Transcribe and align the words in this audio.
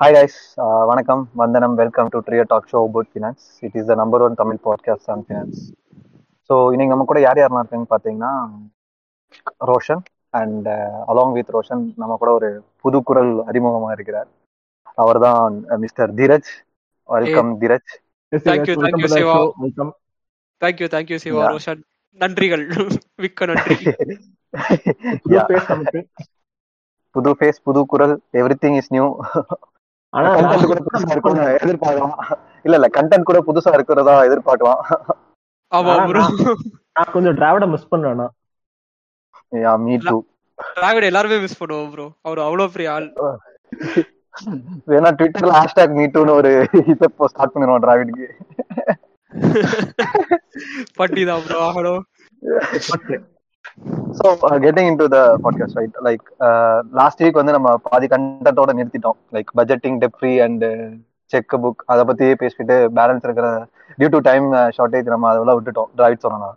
Hi 0.00 0.12
guys, 0.12 0.34
uh, 0.56 0.86
வணக்கம் 0.86 1.28
வந்தனம் 1.32 1.74
welcome 1.74 2.08
to 2.08 2.18
trio 2.18 2.44
talk 2.46 2.68
show 2.70 2.76
about 2.76 3.08
finance 3.14 3.42
it 3.60 3.74
is 3.74 3.84
the 3.84 3.94
number 3.94 4.22
one 4.22 4.34
Tamil 4.34 4.58
podcast 4.64 5.10
on 5.10 5.24
finance 5.28 5.58
so 6.50 6.54
இன்னைக்கு 6.70 6.86
நம்ம 6.86 7.04
கூட 7.04 7.20
யார் 7.20 7.38
யாரெல்லாம் 7.38 7.64
இருக்காங்கன்னு 7.64 7.90
பார்த்தீங்கன்னா 7.90 8.30
Roshan 9.66 10.02
and 10.30 10.68
along 11.06 11.32
with 11.32 11.50
Roshan 11.50 11.92
நம்ம 11.96 12.16
கூட 12.16 12.32
ஒரு 12.32 12.64
புது 12.80 13.02
குரல் 13.02 13.44
அறிமுகமாக 13.44 13.92
இருக்கிறார். 13.92 14.28
அவர் 14.94 15.18
தான் 15.18 15.64
mister 15.76 16.14
Dheeraj. 16.14 16.50
Welcome 17.08 17.60
Dheeraj. 17.60 17.92
Siva. 18.32 18.66
show. 19.08 19.52
Welcome. 19.58 19.92
Thank you 20.62 20.88
thank you 20.96 21.16
Siva. 21.16 21.50
Roshan 21.50 21.82
நன்றிகள். 22.20 22.64
மிக்க 23.16 23.46
நன்றி. 23.46 23.76
புது 27.10 27.30
ஃபேஸ் 27.30 27.60
புது 27.66 27.86
குரல். 27.86 28.20
எவ்ரி 28.32 28.58
திங் 28.60 28.76
இஸ் 28.76 28.92
நியூ 28.92 29.06
ஆனா 30.12 30.28
கண்டென்ட் 30.36 30.70
கூட 30.70 30.80
புதுசா 30.86 31.10
இருக்கணும் 31.14 31.50
எதிர்பார்க்கலாம். 31.62 32.14
இல்ல 32.64 32.74
இல்ல 32.78 32.88
கண்டென்ட் 32.96 33.28
கூட 33.28 33.38
புதுசா 33.48 33.72
இருக்கிறதா 33.76 34.14
எதிர்பார்க்கலாம். 34.28 34.80
நான் 36.96 37.12
கொஞ்சம் 37.14 37.36
டிராவிட 37.38 37.66
மிஸ் 37.72 37.90
பண்றேன் 37.92 38.22
யா 39.52 39.72
மீ 39.84 39.94
டூ 40.04 40.16
டிராவிட் 40.76 41.08
எல்லாருமே 41.08 41.36
மிஸ் 41.44 41.60
பண்ணுவோம் 41.60 41.90
ப்ரோ 41.92 42.06
அவர் 42.26 42.40
அவ்வளவு 42.46 42.72
பெரிய 42.74 42.88
ஆள். 42.96 43.06
வேணா 44.90 45.10
ட்விட்டர்ல 45.18 45.52
ஹேஷ்டாக் 45.58 45.96
மீ 45.98 46.04
டூன்னு 46.14 46.36
ஒரு 46.38 46.50
இதை 46.92 47.06
ஸ்டார்ட் 47.32 47.54
பண்ணிடுவோம் 47.54 47.84
டிராவிட்க்கு 47.86 48.28
பட்டி 50.98 51.22
தான் 51.28 51.42
ப்ரோ 51.44 51.58
ஆகணும் 51.66 52.02
so 54.18 54.28
getting 54.64 54.88
in 54.90 54.98
to 55.00 55.06
the 55.14 55.18
podcast 55.44 55.78
right 55.78 55.96
like 56.06 56.24
last 56.98 57.22
week 57.22 57.40
வந்து 57.40 57.54
நம்ம 57.56 57.70
பாதி 57.88 58.06
கண்டத்தோட 58.12 58.70
நிறுத்திட்டோம். 58.78 59.18
Like 59.34 59.50
budgeting 59.58 59.98
debt 60.02 60.16
free 60.18 60.32
and 60.46 60.64
check 61.32 61.54
book 61.64 61.82
அதை 61.92 62.02
பத்தியே 62.08 62.34
பேசிட்டு 62.42 62.76
பேலன்ஸ் 62.98 63.26
இருக்கிற 63.26 63.48
டியூ 63.98 64.08
டு 64.14 64.20
டைம் 64.28 64.46
ஷார்டேஜ் 64.76 65.12
நம்ம 65.14 65.28
அதெல்லாம் 65.32 65.58
விட்டுட்டோம். 65.58 65.90
டிராவிட் 65.98 66.24
சொன்னாங்க 66.26 66.48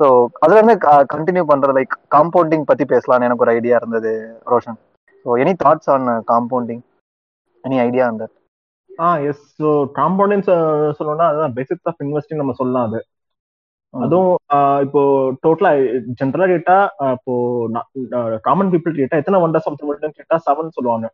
ஸோ 0.00 0.06
அதுல 0.40 0.58
இருந்து 0.58 0.76
கண்டினியூ 1.14 1.44
பண்ற 1.50 1.72
லைக் 1.78 1.94
காம்பவுண்டிங் 2.16 2.66
பத்தி 2.70 2.84
பேசலாம்னு 2.84 3.28
எனக்கு 3.28 3.44
ஒரு 3.46 3.54
ஐடியா 3.58 3.76
இருந்தது 3.80 4.12
Roshan. 4.52 4.78
So 5.26 5.38
any 5.42 5.54
thoughts 5.64 5.90
on 5.94 6.08
compounding 6.32 6.82
any 7.64 7.78
idea 7.86 8.06
அந்த 8.12 8.24
ஆ 8.90 9.08
எஸ் 9.30 9.44
ஸோ 9.60 9.70
காம்பவுண்டிங் 9.98 10.44
சொல்லணும்னா 10.98 11.28
அதுதான் 11.30 11.56
பேசிக்ஸ் 11.56 11.88
ஆஃப் 11.90 12.02
இன்வெஸ்டிங் 12.04 12.42
நம்ம 12.42 12.54
சொல்லலாம் 12.60 12.86
அது. 12.88 13.00
அதுவும் 14.04 14.32
இப்போ 14.86 15.02
டோட்டலா 15.44 15.70
ஜென்ரலா 16.20 16.46
கேட்டா 16.52 16.76
இப்போ 17.16 17.34
காமன் 18.46 18.70
பீப்புள் 18.72 18.98
கேட்டா 19.00 19.20
எத்தனை 19.22 19.40
ஒண்டர்ஸ் 19.46 19.68
ஆஃப் 19.70 19.84
வேர்ல்டுன்னு 19.88 20.18
கேட்டா 20.20 20.36
செவன் 20.46 20.76
சொல்லுவாங்க. 20.78 21.06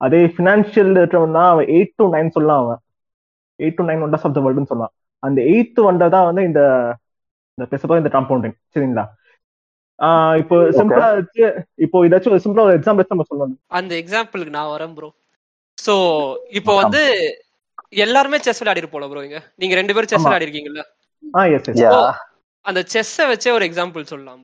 அதே 0.00 0.20
ஃபினான்ஷியல் 0.36 0.92
இருக்கிறவன் 1.00 1.36
தான் 1.38 1.50
அவன் 1.52 1.68
எயிட் 1.76 1.94
டு 2.00 2.06
நைன் 2.14 2.34
சொல்லலாம் 2.36 2.62
அவன். 2.64 2.80
Eight 3.60 3.78
to 3.80 3.86
nine 3.90 4.04
wonders 4.06 4.26
of 4.28 4.36
the 4.36 4.42
வேர்ல்டுன்னு 4.46 4.70
சொல்லலாம் 4.72 4.94
அந்த 5.22 5.40
எயித் 5.52 5.80
ஒண்டர் 5.88 6.14
தான் 6.16 6.26
வந்து 6.28 6.42
இந்த 6.50 6.62
இந்த 7.58 7.66
பேசப்போ 7.72 7.98
இந்த 8.00 8.10
காம்பவுண்டிங் 8.14 8.56
சரிங்களா? 8.74 9.04
இப்போ 10.42 10.56
சிம்பிளா 10.78 11.08
இப்போ 11.84 11.98
இதாச்சும் 12.06 12.42
சிம்பிளா 12.44 12.64
ஒரு 12.68 12.76
எக்ஸாம்பிள் 12.78 13.12
நம்ம 13.12 13.26
சொல்லணும். 13.30 13.58
அந்த 13.78 13.92
எக்ஸாம்பிளுக்கு 14.02 14.56
நான் 14.58 14.72
வரேன் 14.74 14.94
ப்ரோ 14.96 15.08
சோ 15.78 15.94
இப்போ 16.58 16.72
வந்து 16.82 17.02
எல்லாருமே 18.04 18.38
செஸ் 18.46 18.60
விளையாடி 18.62 18.82
இருப்போம் 18.82 19.10
ப்ரோ 19.12 19.22
இங்க. 19.28 19.40
நீங்க 19.60 19.74
ரெண்டு 19.80 19.94
பேரும் 19.94 20.12
செஸ். 20.12 20.26
விளையாடி 20.26 20.46
இருக்கீங்கல்ல 20.48 20.84
அந்த 22.60 22.80
செஸ்ஸை 22.92 23.24
வச்சே 23.30 23.50
ஒரு 23.50 23.64
எக்ஸாம்பிள் 23.66 24.10
சொல்லலாம். 24.12 24.40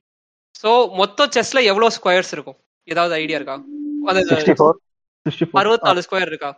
சோ 0.63 0.71
மொத்தம் 0.93 1.29
செஸ்ல 1.35 1.63
எவ்வளவு 1.63 1.95
ஸ்கொயர்ஸ் 1.97 2.31
இருக்கும்? 2.31 2.57
ஏதாவது 2.87 3.13
ஐடியா 3.13 3.37
இருக்கா? 3.39 3.55
அறுபத்தி 5.61 5.87
நாலு 5.87 6.01
ஸ்கொயர் 6.07 6.31
இருக்கா? 6.31 6.51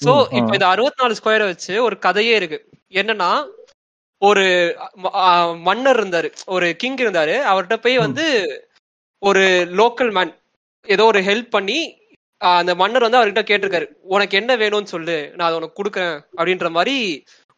சோ 0.00 0.12
இப்போ 0.38 0.52
இந்த 0.52 0.66
அறுபத்தி 0.66 1.02
நாலு 1.02 1.14
ஸ்கொயரை 1.20 1.46
வச்சு 1.50 1.74
ஒரு 1.82 1.96
கதையே 1.98 2.34
இருக்கு. 2.40 2.58
என்னன்னா 3.00 3.30
ஒரு 4.18 4.44
மன்னர் 5.68 6.00
இருந்தாரு. 6.02 6.28
ஒரு 6.46 6.66
கிங் 6.76 7.00
இருந்தாரு. 7.04 7.34
அவர்கிட்ட 7.52 7.76
போய். 7.76 7.96
வந்து 7.98 8.26
ஒரு 9.18 9.44
லோக்கல் 9.80 10.12
மேன் 10.18 10.32
ஏதோ 10.86 11.04
ஒரு 11.04 11.20
ஹெல்ப் 11.20 11.50
பண்ணி 11.56 11.78
அந்த 12.40 12.72
மன்னர் 12.74 13.06
வந்து 13.06 13.18
அவர்கிட்ட 13.18 13.42
கேட்டிருக்காரு. 13.48 13.86
உனக்கு 14.14 14.36
என்ன 14.38 14.52
வேணும்னு 14.56 14.92
சொல்லு. 14.94 15.16
நான் 15.36 15.48
அதை 15.48 15.58
உனக்கு 15.60 15.80
கொடுக்குறேன். 15.80 16.16
அப்படின்ற 16.36 16.70
மாதிரி 16.70 16.96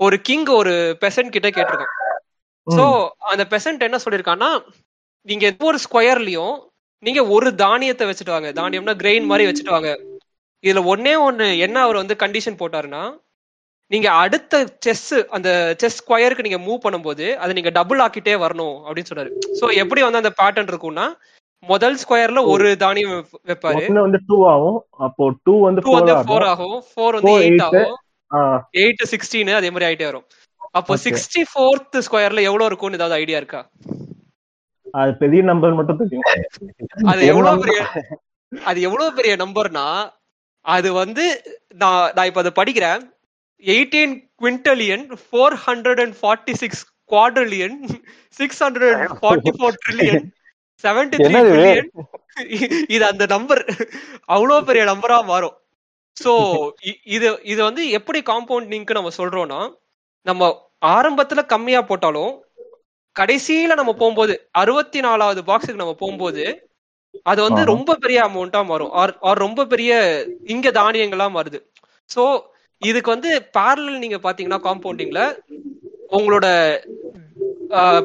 ஒரு 0.01 0.17
கிங் 0.21 0.47
ஒரு 0.61 0.75
பெசன்ட் 1.01 1.35
கிட்ட 1.37 1.49
கேட்டிருக்கான். 1.51 1.95
சோ 2.71 3.09
அந்த 3.19 3.47
பெசன்ட் 3.51 3.79
என்ன 3.79 3.97
சொல்லிருக்கான்னா 3.97 4.63
நீங்க 5.23 5.47
எந்த 5.47 5.65
ஒரு 5.65 5.79
ஸ்கொயர்லயும் 5.91 6.67
நீங்க 6.99 7.27
ஒரு 7.27 7.55
தானியத்தை 7.55 8.11
வச்சுட்டு 8.11 8.31
வாங்க 8.31 8.53
தானியம்னா 8.53 8.95
கிரெயின் 8.97 9.25
மாதிரி 9.25 9.51
வச்சுட்டு 9.51 9.71
வாங்க 9.71 10.01
இதுல 10.63 10.87
ஒன்னே 10.95 11.33
ஒண்ணு 11.33 11.59
என்ன 11.59 11.81
அவர் 11.81 11.97
வந்து 11.97 12.15
கண்டிஷன் 12.19 12.59
போட்டாருன்னா 12.59 13.23
நீங்க 13.87 14.11
அடுத்த 14.11 14.77
செஸ் 14.79 15.15
அந்த 15.15 15.75
செஸ் 15.79 16.07
ஸ்கொயருக்கு 16.07 16.49
நீங்க 16.49 16.79
மூவ் 16.81 16.91
பண்ணும்போது 16.91 17.35
அதை 17.35 17.53
நீங்க 17.53 17.71
டபுள் 17.71 17.99
ஆக்கிட்டே 17.99 18.37
வரணும் 18.37 18.81
அப்படின்னு 18.85 19.05
சொன்னாரு. 19.15 19.31
சோ 19.61 19.75
எப்படி 19.75 20.03
வந்து 20.03 20.17
அந்த 20.17 20.33
பேட்டர்ன் 20.43 20.67
இருக்கும்னா 20.67 21.13
முதல் 21.59 21.99
ஸ்கொயர்ல 22.09 22.47
ஒரு 22.47 22.77
தானியம் 22.77 23.11
வைப்- 23.11 23.51
வைப்பாரு. 23.51 23.75
ஒன்னு 23.75 24.01
வந்து 24.01 24.19
டூ 24.27 24.49
ஆகும். 24.49 24.85
அப்போ 24.91 25.33
டூ 25.43 25.63
வந்து 25.63 25.81
டூ 25.81 25.91
ஃபோர் 25.91 25.95
வந்து 25.95 26.15
ஆகும். 26.15 26.37
ஃபோர் 26.37 26.45
ஆகும். 26.45 26.85
ஃபோர் 26.95 27.13
வந்து 27.13 27.33
Four, 27.33 27.41
எயிட். 27.41 27.63
ஆகும். 27.63 27.99
ஆ, 28.35 28.69
எயிட் 28.73 29.05
சிக்ஸ்டீன் 29.11 29.55
அதே 29.55 29.71
மாதிரி 29.71 29.93
ஆயிட்டே 29.93 30.05
வரும். 30.05 30.25
அப்போ. 30.75 30.93
சிக்ஸ்டி 31.05 31.43
ஃபோர்த் 31.51 31.97
ஸ்கொயர்ல 32.07 32.43
எவ்வளவு 32.49 32.69
இருக்கும்னு 32.71 32.99
ஏதாவது 33.01 33.19
ஐடியா 33.21 33.39
இருக்கா? 33.43 33.61
அது 34.95 35.13
பெரிய 35.23 35.41
நம்பர் 35.51 35.79
மட்டும் 35.79 36.01
தெரியும். 36.03 36.27
அது 37.13 37.23
எவ்வளவு 37.33 37.63
பெரிய 37.63 37.81
அது 38.53 38.79
எவ்வளவு 38.89 39.17
பெரிய 39.19 39.35
நம்பர்னா 39.37 39.87
அது 40.65 40.89
வந்து 41.01 41.25
நான் 41.75 42.11
நான் 42.17 42.29
இப்ப 42.31 42.43
அதை 42.43 42.53
படிக்கிறேன். 42.59 43.03
Eighteen 43.65 44.13
quintillion 44.41 45.05
four 45.23 45.57
hundred 45.65 46.01
and 46.05 46.17
forty 46.21 46.55
six 46.63 46.83
quadrillion 47.11 47.77
six 48.37 48.63
hundred 48.65 48.95
and 48.97 49.17
forty 49.21 49.53
four 49.59 49.79
trillion 49.83 50.27
seventy 50.85 51.17
three 51.19 51.35
என்னது 51.41 51.75
இது? 52.89 53.05
அந்த 53.11 53.25
நம்பர் 53.35 53.63
அவ்வளவு 54.29 54.67
பெரிய 54.69 54.85
நம்பரா 54.93 55.19
மாறும். 55.25 55.57
சோ 56.17 56.33
இது 57.15 57.29
இது 57.45 57.61
வந்து 57.69 57.83
எப்படி 57.99 58.21
காம்பவுண்டிங்க்கு 58.31 58.99
நம்ம 58.99 59.13
சொல்றோம்னா 59.19 59.61
நம்ம 60.27 60.43
ஆரம்பத்துல 60.91 61.43
கம்மியா 61.47 61.81
போட்டாலும் 61.85 62.33
கடைசியில 63.17 63.75
நம்ம 63.75 63.93
போகும்போது 63.95 64.33
அறுபத்தி 64.61 65.01
நாலாவது 65.03 65.41
பாக்ஸுக்கு 65.49 65.83
நம்ம 65.83 65.97
போகும்போது 65.99 66.45
அது 67.25 67.41
வந்து. 67.43 67.61
ரொம்ப 67.73 67.91
பெரிய 67.97 68.19
அமௌண்டா 68.25 68.61
மாறும் 68.65 68.93
ஆர் 69.29 69.41
ரொம்ப 69.41 69.67
பெரிய 69.67 69.93
இங்க 70.47 70.69
தானியங்களா 70.79 71.27
மாறுது 71.33 71.59
சோ 72.11 72.23
இதுக்கு 72.83 73.11
வந்து 73.13 73.29
parallel 73.57 73.95
நீங்க 74.01 74.19
பாத்தீங்கன்னா 74.25 74.61
காம்பவுண்டிங்ல 74.65 75.21
உங்களோட 76.11 76.47
ஆஹ், 77.73 78.03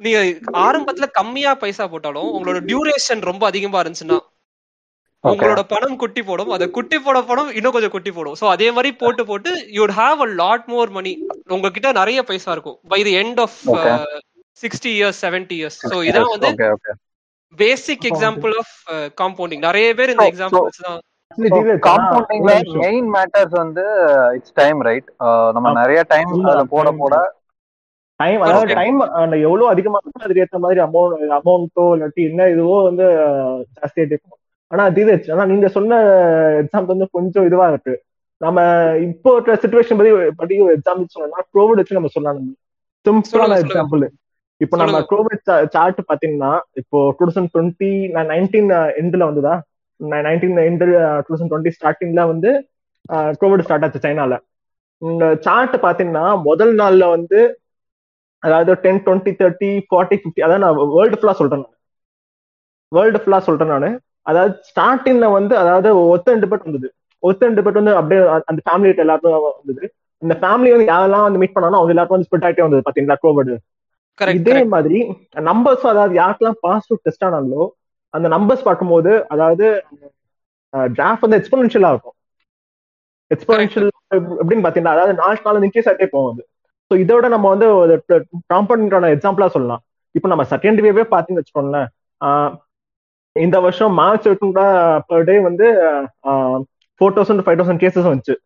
நீங்க 0.00 0.18
ஆரம்பத்துல 0.62 1.06
கம்மியா 1.12 1.52
பைசா 1.56 1.84
போட்டாலும் 1.88 2.30
உங்களோட 2.32 2.58
டியூரேஷன் 2.66 3.22
ரொம்ப 3.22 3.44
அதிகமா 3.46 3.80
இருந்துச்சுன்னா 3.82 4.18
உங்களோட 5.24 5.60
பணம் 5.68 5.96
குட்டி 5.96 6.22
போடும் 6.22 6.50
அதை 6.50 6.66
குட்டி 6.70 6.98
போட 6.98 7.18
பணம் 7.22 7.50
இன்னும் 7.54 7.72
கொஞ்சம் 7.72 7.92
குட்டி 7.92 8.10
போடும் 8.12 8.36
சோ 8.40 8.46
அதே 8.50 8.68
மாதிரி 8.70 8.90
போட்டு 8.96 9.22
போட்டு 9.26 9.50
யூட் 9.74 9.94
ஹாவ் 9.96 10.20
அ 10.22 10.28
லாட் 10.40 10.66
மோர் 10.68 10.90
மணி 10.90 11.12
உங்ககிட்ட 11.48 11.90
நிறைய 11.94 12.22
பைசா 12.22 12.52
இருக்கும் 12.52 12.78
by 12.88 13.00
the 13.02 13.14
end 13.18 13.40
of. 13.42 13.56
Sixty 14.60 14.90
years 14.92 15.20
seventy 15.24 15.56
years 15.58 15.78
so 15.84 15.96
இதான் 16.08 16.30
வந்து 16.34 16.50
பேசிக் 17.58 18.06
எக்ஸாம்பிள் 18.08 18.54
ஆஃப் 18.58 18.74
காம்பவுண்டிங் 19.20 19.64
நிறைய 19.66 19.88
பேர் 19.94 20.12
இந்த 20.12 20.22
So- 20.22 20.30
எக்ஸாம்பிள்ஸ் 20.32 20.80
தான்? 20.84 21.02
காம்பவுண்டிங்ல. 21.86 22.52
மெயின் 22.80 23.08
மேட்டர்ஸ் 23.14 23.54
வந்து 23.56 23.84
இட்ஸ் 24.36 24.54
டைம் 24.54 24.78
ரைட் 24.82 25.08
நம்ம. 25.54 25.72
நிறைய 25.78 26.00
டைம் 26.08 26.30
அதுல 26.44 26.64
போட 26.70 26.86
time. 26.88 27.00
போட 27.00 27.16
டைம் 28.20 28.42
அதாவது. 28.44 28.74
டைம் 28.74 28.98
எவ்வளவு 29.42 29.68
அதிகமா 29.68 29.98
இருக்கோ 30.00 30.24
அதுக்கு 30.24 30.42
ஏத்த 30.42 30.58
மாதிரி 30.60 30.80
அமௌண்ட் 30.82 31.34
அமௌண்ட்டோ 31.38 31.86
இல்லாட்டி 31.94 32.22
என்ன 32.28 32.46
இதுவோ 32.54 32.76
வந்து 32.84 33.06
அஹ், 33.24 33.60
ஜாஸ்தியாயிட்டே 33.76 34.14
இருக்கும் 34.16 34.40
ஆனா 34.70 34.84
தீரஜ் 34.96 35.26
ஆனா 35.34 35.42
நீங்க 35.52 35.66
சொன்ன 35.76 35.98
எக்ஸாம்பிள் 36.62 36.94
வந்து 36.94 37.08
கொஞ்சம் 37.16 37.46
இதுவா 37.48 37.66
இருக்கு. 37.72 37.94
நம்ம 38.40 38.58
இப்போ 39.08 39.30
இருக்கிற 39.34 39.54
சுச்சுவேஷன் 39.62 39.98
பத்தி 39.98 40.10
பத்தி 40.40 40.54
ஒரு 40.64 40.72
எக்ஸாம்பிள் 40.78 41.12
சொல்லணும்னா 41.14 41.42
கோவிட் 41.56 41.80
வச்சு 41.80 41.98
நம்ம 41.98 42.10
சொல்லலாம். 42.16 42.40
சிம்பிளான 43.06 43.58
எக்ஸாம்பிள் 43.64 44.04
இப்போ 44.60 44.74
நம்ம. 44.80 44.98
கோவிட் 45.12 45.44
சார்ட் 45.74 46.00
பாத்தீங்கன்னா 46.10 46.50
இப்போ 46.80 46.98
டூ 47.16 47.24
தௌசண்ட் 47.28 47.50
டுவெண்ட்டி 47.54 47.90
நைன்டீன் 48.32 48.70
எண்ட்ல 49.02 49.28
வந்துதா. 49.30 49.54
Nineteen 50.28 50.58
end 50.68 50.82
two 50.82 51.30
thousand 51.30 51.50
twenty 51.52 51.74
ஸ்டார்டிங்ல 51.76 52.24
வந்து 52.32 52.50
கோவிட் 53.42 53.64
ஸ்டார்ட் 53.66 53.86
ஆச்சு 53.86 54.04
சைனால. 54.06 54.34
இந்த 55.02 55.24
சார்ட் 55.46 55.76
பாத்தீங்கன்னா 55.86 56.24
முதல் 56.48 56.74
நாள்ல 56.80 57.04
வந்து 57.16 57.40
அதாவது 58.42 58.72
ten 58.84 59.00
twenty 59.06 59.32
thirty 59.40 59.70
forty 59.90 60.16
fifty 60.20 60.44
அதாவது 60.46 60.62
நான் 60.64 60.78
வேர்ல்டு 60.96 61.18
ஃபுல்லா 61.20 61.34
சொல்றேன் 61.40 61.62
நான். 61.64 61.74
வேர்ல்டு 62.92 63.20
ஃபுல்லா 63.22 63.38
சொல்றேன் 63.48 63.72
நான். 63.74 63.88
அதாவது 64.26 64.52
ஸ்டார்டிங்ல 64.70 65.26
வந்து 65.38 65.54
அதாவது 65.62 65.88
ஒத்த 66.14 66.32
ரெண்டு 66.34 66.48
பேர் 66.50 66.66
வந்தது. 66.66 66.88
ஒத்த 67.22 67.46
ரெண்டு 67.48 67.62
பேர் 67.64 67.78
வந்து 67.80 67.94
அப்படியே 68.00 68.20
அந்த 68.50 68.60
ஃபேமிலி 68.66 68.90
எல்லாருக்கும் 69.04 69.46
வந்தது. 69.60 69.84
இந்த 70.22 70.34
ஃபேமிலி 70.42 70.70
வந்து 70.74 70.90
யாரெல்லாம் 70.92 71.26
வந்து 71.26 71.40
மீட் 71.42 71.56
பண்ணாலும் 71.56 71.78
அவங்க 71.78 71.92
எல்லாருக்கும் 71.94 72.18
வந்து 72.18 72.28
ஸ்பிட் 72.28 72.46
ஆகிட்டே 72.48 72.66
வந்தது 72.66 72.86
பாத்தீங்களா 72.86 73.18
கோவிட் 73.24 73.54
இதே 74.38 74.60
மாதிரி 74.74 74.98
நம்பர்ஸ் 75.48 75.84
அதாவது 75.92 76.14
யாருக்கெல்லாம் 76.20 76.60
பாசிட்டிவ் 76.66 77.02
டெஸ்ட் 77.06 77.26
ஆனாங்களோ 77.28 77.64
அந்த 78.14 78.26
நம்பர்ஸ் 78.34 78.66
பார்க்கும்போது 78.68 79.12
அதாவது 79.34 79.66
டிராஃப்ட் 80.98 81.24
வந்து 81.24 81.38
எக்ஸ்போனன்ஷியலா 81.40 81.90
இருக்கும். 81.94 82.16
எக்ஸ்போனன்ஷியல் 83.30 83.88
எப்படின்னு 84.42 84.64
பாத்தீங்கன்னா 84.66 84.94
அதாவது 84.96 85.14
நாலு 85.22 85.44
நாள் 85.46 85.66
இன்க்ரீஸ் 85.68 85.88
ஆகிட்டே 85.90 86.08
போகுது 86.16 86.42
ஸோ 86.90 86.96
இதோட 87.04 87.26
நம்ம 87.34 87.46
வந்து 87.54 87.68
காம்பவுண்டான 88.52 89.10
எக்ஸாம்பிளா 89.14 89.48
சொல்லலாம். 89.56 89.82
இப்போ 90.14 90.28
நம்ம 90.32 90.44
செகண்ட் 90.52 90.80
வேவே 90.86 91.04
பார்த்தீங்கன்னு 91.12 91.42
வச்சுக்கோங்களேன் 91.42 91.88
இந்த 93.44 93.56
வருஷம் 93.64 93.92
மார்ச் 94.00 94.26
கூட 94.42 94.60
பர் 95.08 95.26
டே 95.28 95.36
வந்து 95.46 95.66
four 97.00 97.14
thousand 97.16 97.44
five 97.46 97.58
thousand 97.60 97.82
cases 97.82 98.10
வந்துச்சு. 98.10 98.36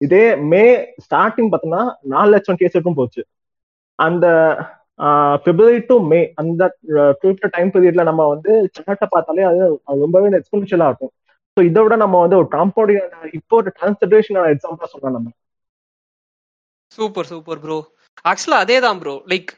இதே 0.00 0.24
மே 0.52 0.64
ஸ்டார்டிங் 1.04 1.50
பார்த்தோம்னா 1.52 1.82
நாலு 2.12 2.30
லட்சம் 2.34 2.58
கேஸ் 2.60 2.74
வரைக்கும் 2.74 2.98
போச்சு. 3.00 3.22
அந்த 3.98 4.26
பிப்ரவரி 5.44 5.80
டு 5.88 5.96
மே 6.10 6.20
அந்த 6.40 6.62
குறிப்பிட்ட 7.20 7.48
டைம் 7.56 7.72
பீரியட்ல 7.74 8.04
நம்ம 8.10 8.22
வந்து 8.34 8.52
சார்ட்டை 8.76 9.08
பார்த்தாலே 9.14 9.44
அது 9.50 9.62
ரொம்பவே 10.04 10.30
எக்ஸ்பென்ஷியலா 10.40 10.88
இருக்கும். 10.90 11.12
ஸோ 11.56 11.60
இதை 11.68 11.82
விட 11.84 11.94
நம்ம 12.04 12.16
வந்து 12.24 12.38
ஒரு 12.40 12.48
காம்பவுண்டிங் 12.56 13.30
இப்போ 13.38 13.56
ஒரு 13.60 13.70
டிரான்ஸ்ஜென்ரேஷனான 13.78 14.50
எக்ஸாம்பிளா 14.54 14.90
சொல்லலாம் 14.92 15.16
நம்ம. 15.18 15.30
சூப்பர் 16.98 17.28
சூப்பர் 17.32 17.62
ப்ரோ 17.64 17.78
ஆக்சுவலா 18.30 18.60
அதே 18.64 18.76
தான் 18.86 19.00
ப்ரோ 19.02 19.14
லைக் 19.32 19.50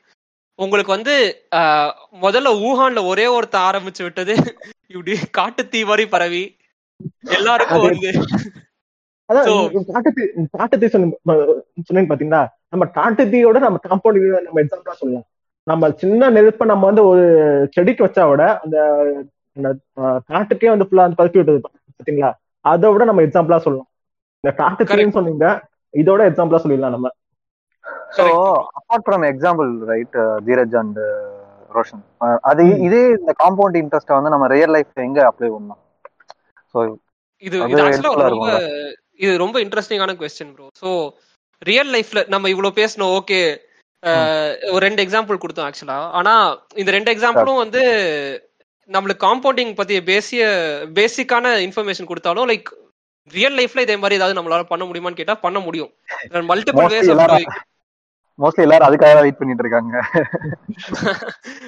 உங்களுக்கு 0.65 0.93
வந்து 0.97 1.15
முதல்ல 2.25 2.49
ஊஹான்ல 2.69 3.01
ஒரே 3.11 3.27
ஒருத்தன் 3.37 3.67
ஆரம்பிச்சு 3.69 4.03
விட்டது. 4.07 4.35
இப்படி 4.95 5.13
காட்டு 5.39 5.63
தீ 5.73 5.81
மாதிரி 5.91 6.05
பரவி. 6.15 6.43
எல்லாருக்கும் 7.39 7.85
வருது. 7.87 8.11
காட்டுத்தீ 9.91 10.23
காட்டுத்தீ 10.57 10.87
சொன்ன 10.95 11.35
சொன்னேன்னு 11.89 12.11
பாத்தீங்களா? 12.13 12.41
நம்ம 12.73 12.85
காட்டுத்தீயோட 12.99 13.59
நம்ம 13.67 13.81
காம்பவுண்ட் 13.89 14.47
நம்ம 14.47 14.61
எக்ஸாம்பிளா 14.65 14.97
சொல்லலாம். 15.03 15.27
நம்ம 15.67 15.91
சின்ன 16.03 16.31
நெருப்பை 16.37 16.65
நம்ம 16.71 16.87
வந்து 16.91 17.03
ஒரு 17.11 17.25
செடிக்கு 17.75 18.05
வச்சா 18.07 18.25
விட 18.31 18.45
அந்த 18.65 18.77
காட்டுக்கே 20.31 20.71
வந்து 20.75 20.87
ஃபுல்லா 20.89 21.05
வந்து 21.07 21.39
விட்டது 21.39 21.61
பாத்தீங்களா? 21.65 22.31
அதை 22.65 22.87
விட 22.93 23.05
நம்ம 23.11 23.23
எக்ஸாம்பிளா 23.27 23.59
சொல்லலாம். 23.67 23.91
இந்த 24.45 24.51
காட்டு 24.61 24.83
தீன்னு 24.91 25.17
சொன்னீங்க 25.19 25.47
இதோட 25.95 26.21
எக்ஸாம்பிளா 26.31 26.63
சொல்லிடலாம் 26.65 26.97
நம்ம. 26.97 27.09
So. 28.11 28.25
Apart 28.79 29.05
from 29.07 29.25
example 29.31 29.71
right 29.91 30.17
Dheeraj 30.47 30.77
and 30.81 30.99
Roshan 31.71 32.03
அது 32.51 32.63
ம். 32.69 32.79
இதே 32.87 33.03
இந்த 33.17 33.33
காம்பவுண்ட் 33.43 33.79
இன்ட்ரெஸ்ட் 33.81 34.17
வந்து 34.17 34.35
நம்ம 34.35 34.49
ரியல் 34.55 34.75
லைஃப் 34.77 35.03
எங்க 35.05 35.21
அப்ளை 35.29 35.49
பண்ணலாம்? 35.51 35.81
ஸோ 36.73 36.79
இது 37.43 37.57
ரொம்ப 38.35 38.49
இது 39.21 39.33
ரொம்ப 39.43 39.57
இன்ட்ரெஸ்டிங்கான 39.65 40.15
கொஸ்டின் 40.21 40.53
ப்ரோ 40.55 40.67
ஸோ 40.83 40.91
ரியல் 41.63 41.91
லைஃப்ல 41.95 42.21
நம்ம 42.29 42.49
இவ்வளவு 42.53 42.79
பேசணும் 42.79 43.15
ஓகே 43.19 43.41
ஒரு 44.69 44.83
ரெண்டு 44.85 45.03
எக்ஸாம்பிள் 45.05 45.41
கொடுத்தோம் 45.41 45.69
ஆக்சுவலா 45.69 45.99
ஆனா 46.19 46.33
இந்த 46.77 46.91
ரெண்டு 46.97 47.13
எக்ஸாம்பிளும் 47.15 47.63
வந்து 47.63 47.83
நம்மளுக்கு 48.91 49.25
காம்பவுண்டிங் 49.27 49.73
பத்தி 49.75 49.97
பேசிய 50.09 50.45
பேசிக்கான 50.97 51.53
இன்ஃபர்மேஷன் 51.67 52.09
கொடுத்தாலும் 52.09 52.49
லைக் 52.49 52.71
ரியல் 53.31 53.57
லைஃப்ல 53.59 53.83
இதே 53.83 53.97
மாதிரி 53.97 54.19
ஏதாவது 54.19 54.39
நம்மளால 54.39 54.65
பண்ண 54.71 54.85
முடியுமான்னு 54.85 55.19
கேட்டா 55.19 55.35
பண்ண 55.43 55.59
முடியும். 55.61 55.91
மல்டிபிள் 56.49 56.89
வேஸ் 56.95 57.11
மோஸ்ட்லி 58.41 58.65
எல்லாரும் 58.67 58.89
அதுக்காக 58.89 59.21
வெயிட் 59.21 59.41
பண்ணிட்டு 59.41 59.65
இருக்காங்க. 59.65 59.97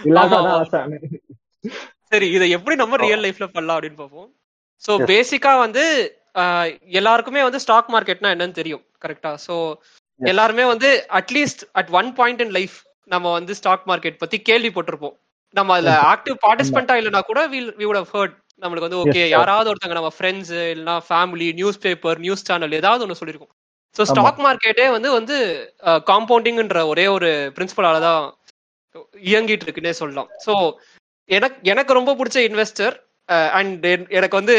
சரி 2.11 2.27
இதை 2.37 2.47
எப்படி 2.57 2.75
நம்ம 2.81 2.99
ரியல் 3.03 3.25
லைஃப்ல 3.25 3.47
பண்ணலாம் 3.51 3.77
அப்படின்னு 3.77 4.01
பார்ப்போம். 4.01 4.29
ஸோ 4.83 4.93
பேசிக்கா 5.11 5.53
வந்து 5.61 5.85
ஆஹ், 6.35 6.69
எல்லாருக்குமே 6.99 7.41
வந்து 7.45 7.61
ஸ்டாக் 7.63 7.91
மார்க்கெட்னா 7.93 8.31
என்னன்னு 8.35 8.59
தெரியும் 8.61 8.85
கரெக்டா 9.03 9.33
ஸோ 9.43 9.57
Yes. 10.21 10.29
எல்லாருமே 10.31 10.65
வந்து 10.71 10.89
at least 11.19 11.63
at 11.79 11.91
one 11.95 12.09
point 12.17 12.41
in 12.45 12.53
life 12.57 12.75
நம்ம 13.11 13.31
வந்து 13.37 13.53
ஸ்டாக் 13.59 13.85
மார்க்கெட் 13.89 14.19
பத்தி 14.21 14.37
கேள்விப்பட்டிருப்போம் 14.49 15.15
நம்ம 15.55 15.75
அதுல 15.77 15.93
ஆக்டிவ் 16.11 16.37
பார்ட்டிசிபென்டா 16.45 16.95
இல்லைனா 17.01 17.21
கூட 17.29 17.41
வி 17.51 17.61
வுட் 17.81 17.99
ஹவ் 17.99 18.13
ஹர்ட் 18.15 18.35
நம்மளுக்கு 18.63 18.87
வந்து 18.87 19.01
ஓகே. 19.05 19.23
யாராவது 19.33 19.71
ஒருத்தங்க 19.71 19.97
நம்ம 19.99 20.13
ஃப்ரெண்ட்ஸ் 20.17 20.53
இல்லைனா 20.67 20.97
family 21.07 21.49
news 21.59 21.81
paper 21.85 22.21
news 22.25 22.47
channel 22.49 22.79
ஏதாவது 22.79 23.05
ஒன்று 23.05 23.19
சொல்லியிருக்கோம். 23.21 23.53
ஸோ 23.97 24.03
ஸ்டாக் 24.11 24.41
மார்க்கெட்டே 24.45 24.87
வந்து 24.95 25.09
வந்து 25.19 25.37
காம்பவுண்டிங்ன்ற 26.11 26.83
ஒரே 26.93 27.07
ஒரு 27.17 27.31
பிரின்சிபலால 27.57 27.99
தான் 28.01 28.23
இயங்கிட்டு 29.31 29.65
இருக்குன்னே 29.67 29.95
சொல்லலாம். 30.01 30.31
ஸோ 30.45 30.53
எனக்கு 31.31 31.59
எனக்கு 31.73 31.99
ரொம்ப 31.99 32.13
பிடிச்ச 32.19 32.39
இன்வெஸ்டர் 32.49 32.95
அண்ட் 33.59 33.85
எனக்கு 34.19 34.37
வந்து 34.41 34.57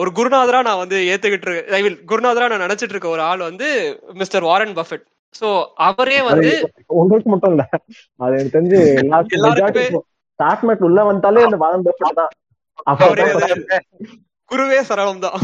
ஒரு 0.00 0.10
குருநாதரா 0.18 0.60
நான் 0.66 0.82
வந்து 0.82 0.98
ஏத்துக்கிட்டு 1.12 1.46
இருக்க 1.48 1.76
ஐ 1.78 1.80
மீன் 1.84 1.98
குருநாதரா 2.10 2.48
நான் 2.50 2.64
நினைச்சிட்டு 2.66 2.94
இருக்க 2.94 3.08
ஒரு 3.08 3.22
ஆள் 3.30 3.48
வந்து 3.48 3.68
மிஸ்டர் 4.20 4.46
வாரன் 4.50 4.76
பஃபெட் 4.78 5.04
ஸோ 5.34 5.48
அவரே 5.88 6.18
வந்து 6.28 6.52
உங்களுக்கு 6.98 7.28
மட்டும் 7.32 7.52
இல்ல. 7.54 7.64
அது 8.20 8.34
எனக்கு 8.34 8.54
தெரிஞ்சு 8.56 8.78
எல்லாருக்கும் 9.38 10.86
உள்ள 10.88 11.00
வந்தாலே 11.04 11.44
இந்த 11.46 11.58
வாரம் 11.64 11.84
பஃபெட் 11.86 12.20
தான். 12.20 12.32
குருவே 14.50 14.80
சரளம் 14.90 15.24
தான் 15.24 15.36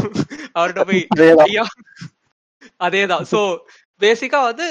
அவர்கிட்ட 0.55 0.83
போய். 0.89 1.03
ஐயா. 1.47 1.65
அதேதான் 2.81 3.25
சோ 3.31 3.39
பேசிக்கா 4.01 4.39
வந்து 4.45 4.65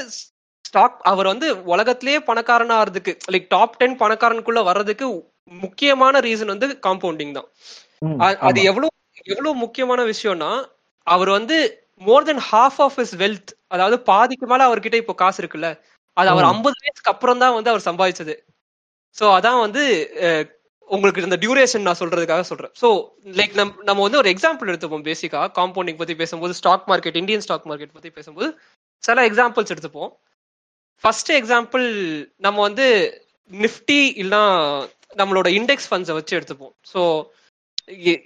ஸ்டாக் 0.65 0.97
அவர் 1.11 1.29
வந்து 1.31 1.47
உலகத்திலேயே 1.73 2.19
பணக்காரனா 2.29 2.77
ஆறதுக்கு 2.81 3.13
லைக் 3.29 3.47
டாப் 3.51 3.77
டென் 3.81 3.97
பணக்காரனுக்குள்ள 4.01 4.61
வர்றதுக்கு 4.69 5.07
முக்கியமான 5.63 6.21
ரீசன் 6.27 6.53
வந்து 6.53 6.69
காம்பவுண்டிங் 6.85 7.35
தான் 7.35 7.49
அது. 8.45 8.59
எவ்வளவு 8.71 8.91
எவ்வளவு 9.27 9.55
முக்கியமான 9.65 10.01
விஷயம்னா 10.13 10.51
அவர் 11.07 11.31
வந்து 11.37 11.57
more 12.03 12.27
then 12.29 12.43
half 12.49 12.79
of 12.85 12.97
his 12.99 13.13
wealth 13.21 13.51
அதாவது 13.71 13.97
பாதிக்கு 14.09 14.47
மேல 14.47 14.67
அவர்கிட்ட 14.69 14.97
இப்போ 15.03 15.15
காசு 15.21 15.39
இருக்குல்ல 15.43 15.69
அது 16.17 16.29
அவர். 16.33 16.47
ஐம்பது 16.53 16.77
வயசுக்கு 16.83 17.13
அப்புறம் 17.15 17.43
தான் 17.43 17.55
வந்து 17.57 17.73
அவர் 17.73 17.87
சம்பாதிச்சது 17.89 18.35
சோ 19.17 19.27
அதான் 19.37 19.61
வந்து 19.65 19.83
உங்களுக்கு 20.95 21.25
இந்த 21.27 21.37
டியூரேஷன் 21.43 21.85
நான் 21.87 22.01
சொல்றதுக்காக 22.01 22.45
சொல்றேன். 22.49 22.73
சோ 22.81 22.89
லைக் 23.39 23.55
நம் 23.61 23.73
நம்ம 23.89 24.01
வந்து 24.07 24.21
ஒரு 24.23 24.31
எக்ஸாம்பிள் 24.35 24.71
எடுத்துப்போம் 24.73 25.07
பேசிக்கா 25.11 25.41
காம்பவுண்டிங் 25.59 26.01
பத்தி 26.01 26.15
பேசும்போது 26.23 26.55
stock 26.61 26.87
market 26.91 27.19
Indian 27.21 27.45
stock 27.47 27.69
market 27.71 27.95
பத்தி 27.97 28.11
பேசும்போது 28.11 28.49
சில 29.05 29.23
எக்ஸாம்பிள்ஸ் 29.29 29.73
எடுத்துப்போம். 29.75 30.13
ஃபர்ஸ்ட் 31.05 31.33
எக்ஸாம்பிள் 31.39 31.87
நம்ம 32.47 32.59
வந்து 32.69 32.87
நிஃப்டி 33.51 34.01
இல்லைன்னா 34.23 34.43
நம்மளோட 35.21 35.49
இண்டெக்ஸ் 35.59 35.89
ஃபண்ட்ஸை 35.91 36.15
வச்சு 36.19 36.37
எடுத்துப்போம். 36.39 36.75
ஸோ 36.93 37.01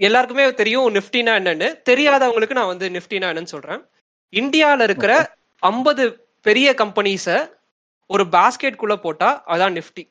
எல்லாருக்குமே 0.06 0.44
தெரியும் 0.62 0.88
நிஃப்டினா 0.96 1.32
என்னன்னு. 1.40 1.68
தெரியாதவங்களுக்கு 1.90 2.58
நான் 2.58 2.72
வந்து 2.72 2.88
நிஃப்டினா 2.96 3.30
என்னன்னு 3.32 3.54
சொல்றேன். 3.54 3.80
இந்தியால 4.32 4.82
இருக்கிற 4.88 5.12
ஐம்பது 5.62 6.04
பெரிய 6.46 6.68
கம்பெனிஸ 6.82 7.26
ஒரு 8.10 8.24
பாஸ்கெட் 8.34 8.80
குள்ள 8.82 8.94
போட்டா 8.96 9.30
அதான் 9.54 9.76
நிஃப்டி 9.78 10.04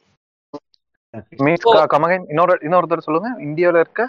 இன்னொரு 2.29 2.53
இன்னொருத்தர் 2.65 3.05
சொல்லுங்க. 3.07 3.29
இந்தியால 3.47 3.81
இருக்க? 3.83 4.03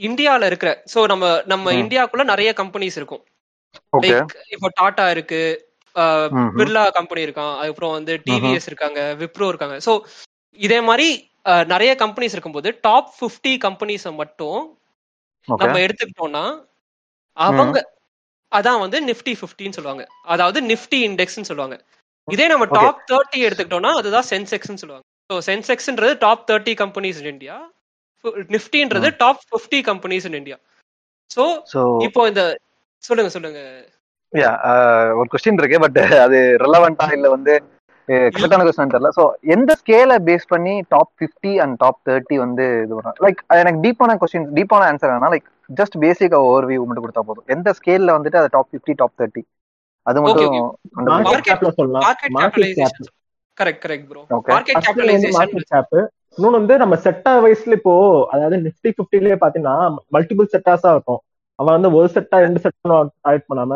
இந்தியால 0.00 0.46
இருக்கிற 0.50 0.70
சோ 0.92 1.00
நம்ம 1.12 1.24
நம்ம. 1.46 1.72
இந்தியாக்குள்ள 1.82 2.24
நிறைய 2.24 2.50
கம்பெனிஸ் 2.60 2.98
இருக்கும். 3.00 3.22
லைக் 4.04 4.32
இப்போ 4.54 4.68
டாடா 4.80 5.06
இருக்கு 5.14 5.40
பிர்லா 6.58 6.82
கம்பெனி 6.98 7.20
இருக்கான். 7.26 7.54
அதுக்கப்புறம் 7.58 7.96
வந்து 7.98 8.12
டிவிஎஸ் 8.26 8.68
இருக்காங்க 8.70 9.00
விப்ரோ 9.22 9.48
இருக்காங்க. 9.52 9.76
சோ 9.86 9.92
இதே 10.58 10.78
மாதிரி 10.88 11.08
நிறைய 11.72 11.92
கம்பெனிஸ் 12.02 12.34
இருக்கும்போது 12.36 12.70
டாப் 12.86 13.10
50 13.20 13.52
கம்பெனிஸை 13.66 14.12
மட்டும் 14.20 14.60
நம்ம 15.48 15.76
எடுத்துக்கிட்டோம்னா 15.84 16.44
அவங்க 17.36 17.78
அதான் 18.52 18.82
வந்து 18.84 18.98
நிஃப்டி 19.08 19.32
50 19.42 19.76
சொல்லுவாங்க. 19.76 20.04
அதாவது 20.32 20.58
நிஃப்டி 20.70 20.98
இண்டெக்ஸ்னு 21.08 21.48
சொல்லுவாங்க. 21.50 21.76
இதே 22.28 22.46
நம்ம. 22.52 22.66
டாப் 22.78 23.00
தேர்ட்டி 23.10 23.38
எடுத்துக்கிட்டோம்னா 23.46 23.92
அதுதான் 24.00 24.28
சென்செக்ஸ்னு 24.32 24.80
சொல்லுவாங்க. 24.82 25.06
So 25.30 25.36
சென்செக்ஸ்ன்றது 25.48 26.14
top 26.24 26.44
thirty 26.48 26.72
companies 26.80 27.18
in 27.22 27.30
India 27.32 27.56
நிஃப்டின்றது 28.54 29.08
top 29.20 29.42
50 29.52 29.80
companies 29.88 30.26
in 30.28 30.38
India 30.38 30.56
so 31.30 31.44
so 31.72 31.80
இப்போ 32.06 32.20
இந்த 32.30 32.42
சொல்லுங்க 33.04 33.30
சொல்லுங்க. 33.34 33.60
யா 34.32 34.50
ஒரு 35.18 35.28
கொஸ்டின் 35.32 35.60
இருக்கு 35.60 35.78
பட் 35.84 36.00
அது 36.24 36.38
ரெலவெண்டா 36.64 37.06
இல்ல 37.16 37.28
வந்து 37.34 37.52
கரெக்டான 38.34 38.64
கொஸ்டின் 38.66 38.92
தெரியல. 38.92 39.10
சோ 39.18 39.24
எந்த 39.54 39.70
ஸ்கேல 39.80 40.12
பேஸ் 40.28 40.50
பண்ணி 40.52 40.74
டாப் 40.94 41.12
50 41.20 41.52
அண்ட் 41.64 41.76
டாப் 41.82 42.00
தேர்ட்டி 42.08 42.36
வந்து 42.44 42.66
இது 42.84 42.94
வரும்? 42.98 43.16
லைக் 43.24 43.40
எனக்கு 43.60 43.82
டீப்பான 43.86 44.16
கொஸ்டின் 44.22 44.48
டீப்பான 44.58 44.88
ஆன்சர் 44.90 45.12
வேணா 45.14 45.30
like 45.34 45.48
just 45.80 45.96
basic 46.04 46.36
over 46.42 46.68
view 46.70 46.82
மட்டும் 46.86 47.06
கொடுத்தா 47.06 47.24
போதும். 47.28 47.48
எந்த 47.56 47.74
ஸ்கேல்ல 47.78 48.16
வந்துட்டு 48.16 48.40
அது 48.42 48.50
டாப் 48.56 48.72
50 48.78 48.96
டாப் 49.02 49.16
தேர்ட்டி 49.20 49.44
அது 50.06 50.20
மட்டும் 50.24 50.56
கரெக்ட் 53.60 53.82
கரெக்ட் 53.84 54.08
ப்ரோ. 54.10 54.22
மார்க்கெட் 54.48 54.78
வந்து 54.78 54.86
கேபிட்டலைசேஷன் 54.86 55.34
மார்க்கெட் 55.36 55.68
கேப் 55.72 55.96
இன்னொன்னு 56.32 56.58
வந்து 56.58 56.74
நம்ம 56.78 56.94
செட்டா 57.04 57.32
வயசுல 57.44 57.76
இப்போ 57.78 57.94
அதாவது 58.32 58.56
நிப்டி 58.66 58.90
பிப்டிலேயே 58.98 59.36
பாத்தீங்கன்னா 59.40 59.74
மல்டிபிள் 60.14 60.52
செட்டாஸா 60.52 60.90
இருக்கும். 60.96 61.20
அவன் 61.58 61.76
வந்து 61.76 61.90
ஒரு 61.96 62.08
செட்டா 62.14 62.36
ரெண்டு 62.40 62.60
செட்டா 62.64 62.98
ஆட் 63.30 63.48
பண்ணாம 63.48 63.72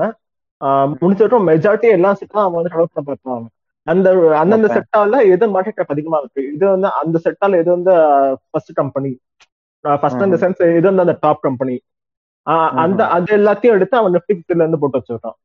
வரைக்கும் 1.21 1.47
மெஜாரிட்டி 1.49 1.89
எல்லா 1.97 2.11
செட்டும் 2.21 2.45
அவன் 2.45 2.59
வந்து 2.59 2.73
கலெக்ட் 2.75 2.95
பண்ண 2.97 3.07
பார்ப்பாங்க. 3.11 3.47
அந்த 3.87 4.09
அந்தந்த. 4.41 4.69
செட்டால 4.77 5.15
எது 5.33 5.45
மார்க்கெட் 5.55 5.79
கேப் 5.79 5.95
அதிகமா 5.95 6.19
இருக்கு? 6.23 6.43
இது 6.55 6.65
வந்து 6.67 6.89
அந்த 7.01 7.17
செட்டால 7.25 7.59
எது 7.63 7.71
வந்து 7.77 7.95
ஃபர்ஸ்ட் 8.45 8.73
கம்பெனி 8.77 9.13
ஃபர்ஸ்ட் 9.85 10.27
இந்த 10.27 10.39
சென்ஸ் 10.43 10.63
எது 10.71 10.87
வந்து 10.91 11.05
அந்த 11.07 11.17
டாப் 11.23 11.43
கம்பெனி 11.43 11.77
அந்த 12.79 13.01
அது 13.17 13.31
எல்லாத்தையும் 13.37 13.77
எடுத்து 13.77 13.97
அவன் 13.99 14.15
நிப்டி 14.17 14.35
பிப்டில 14.39 14.63
இருந்து 14.63 14.81
போட்டு 14.83 14.99
வச்சிருக்கான். 14.99 15.37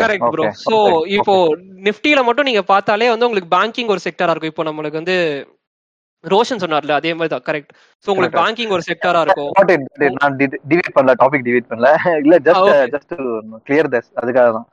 கரெக்ட் 0.00 0.30
ப்ரோ 0.32 0.44
சோ 0.64 0.76
இப்போ 1.16 1.34
நிஃப்டில 1.86 2.20
மட்டும் 2.26 2.48
நீங்க 2.48 2.62
பார்த்தாலே 2.72 3.10
வந்து 3.12 3.26
உங்களுக்கு 3.28 3.54
பேங்கிங் 3.54 3.92
ஒரு 3.94 4.02
செக்டரா 4.06 4.32
இருக்கும் 4.32 4.52
இப்போ 4.52 4.66
நம்மளுக்கு 4.68 5.00
வந்து 5.00 5.16
ரோஷன் 6.24 6.62
சொன்னார்ல 6.62 6.94
அதே 6.98 7.10
மாதிரி 7.16 7.32
தான் 7.32 7.44
கரெக்ட் 7.48 7.72
சோ 8.06 8.08
உங்களுக்கு. 8.12 8.38
பேங்கிங் 8.38 8.72
ஒரு 8.76 8.84
செக்டரா 8.86 9.20
இருக்கும். 9.26 9.50
நான் 10.16 10.36
டிவைட் 10.70 10.94
பண்ணல 10.96 11.14
டாபிக் 11.22 11.46
டிவைட் 11.48 11.68
பண்ணல 11.70 11.88
இல்ல 12.24 12.36
ஜஸ்ட். 12.46 12.70
ஜஸ்ட் 12.94 13.14
கிளியர் 13.68 13.90
தஸ் 13.94 14.10
அதுக்காக 14.22 14.48
தான் 14.56 14.66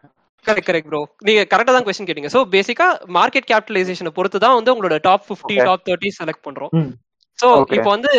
கரெக்ட் 0.45 0.67
கரெக்ட் 0.69 0.89
ப்ரோ 0.89 1.01
நீங்க 1.27 1.41
கரெக்டா 1.51 1.73
தான் 1.75 1.85
கொஸ்டின் 1.85 2.07
கேட்டீங்க 2.07 2.31
சோ 2.33 2.39
பேசிக்கா 2.55 2.87
மார்க்கெட் 3.17 3.49
கேபிட்டலைசேஷனை 3.51 4.11
பொறுத்து 4.17 4.43
தான் 4.45 4.57
வந்து 4.57 4.73
உங்களோட 4.73 4.97
top 5.05 5.27
50 5.27 5.43
Okay. 5.49 5.67
Top 5.67 5.85
thirty 5.87 6.09
select 6.17 6.45
பண்றோம். 6.47 6.71
So 7.39 7.47
Okay. 7.59 7.77
இப்போ 7.77 7.89
வந்து 7.95 8.11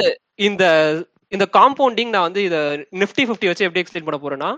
இந்த 0.48 0.64
இந்த 1.32 1.44
காம்பவுண்டிங் 1.56 2.14
நான் 2.14 2.26
வந்து 2.28 2.42
இத 2.48 2.56
நிஃப்டி 3.02 3.24
50 3.26 3.50
வச்சு 3.50 3.66
எப்படி 3.66 3.82
எக்ஸ்பிளைன் 3.82 4.08
பண்ண 4.08 4.18
போறேன்னா 4.20 4.50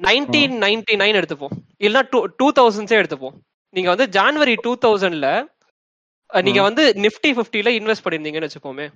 நைன்டீன் 0.00 0.54
நைன்டி 0.64 0.94
நைன் 1.02 1.18
எடுத்துப்போம். 1.20 1.54
இல்லைன்னா 1.84 2.02
டூ 2.12 2.20
டூ 2.40 2.46
தௌசண்ட்ஸே 2.58 2.96
எடுத்துப்போம். 3.00 3.36
நீங்க 3.74 3.88
வந்து 3.94 4.06
ஜான்வரி 4.16 4.54
டூ 4.64 4.72
தௌசண்ட்ல 4.84 5.28
நீங்க. 6.30 6.60
வந்து 6.68 6.82
நிஃப்டி 7.04 7.30
50ல 7.38 7.72
இன்வெஸ்ட் 7.80 8.04
பண்ணிருந்தீங்கன்னு 8.04 8.48
வச்சுப்போமே 8.48 8.86